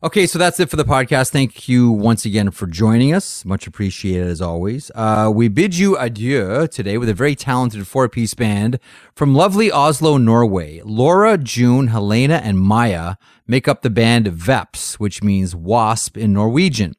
[0.00, 1.30] Okay, so that's it for the podcast.
[1.30, 3.44] Thank you once again for joining us.
[3.44, 4.92] Much appreciated as always.
[4.94, 8.78] Uh, we bid you adieu today with a very talented four piece band
[9.16, 10.80] from lovely Oslo, Norway.
[10.84, 13.16] Laura, June, Helena, and Maya
[13.48, 16.94] make up the band Veps, which means wasp in Norwegian.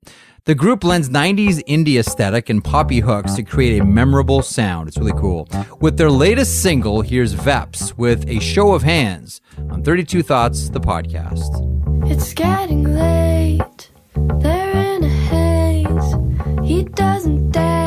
[0.46, 4.88] The group blends 90s indie aesthetic and poppy hooks to create a memorable sound.
[4.88, 5.48] It's really cool.
[5.80, 10.80] With their latest single, here's Veps with A Show of Hands on 32 Thoughts, the
[10.80, 11.66] podcast.
[12.10, 13.90] It's getting late.
[14.16, 16.68] They're in a haze.
[16.68, 17.79] He doesn't dare.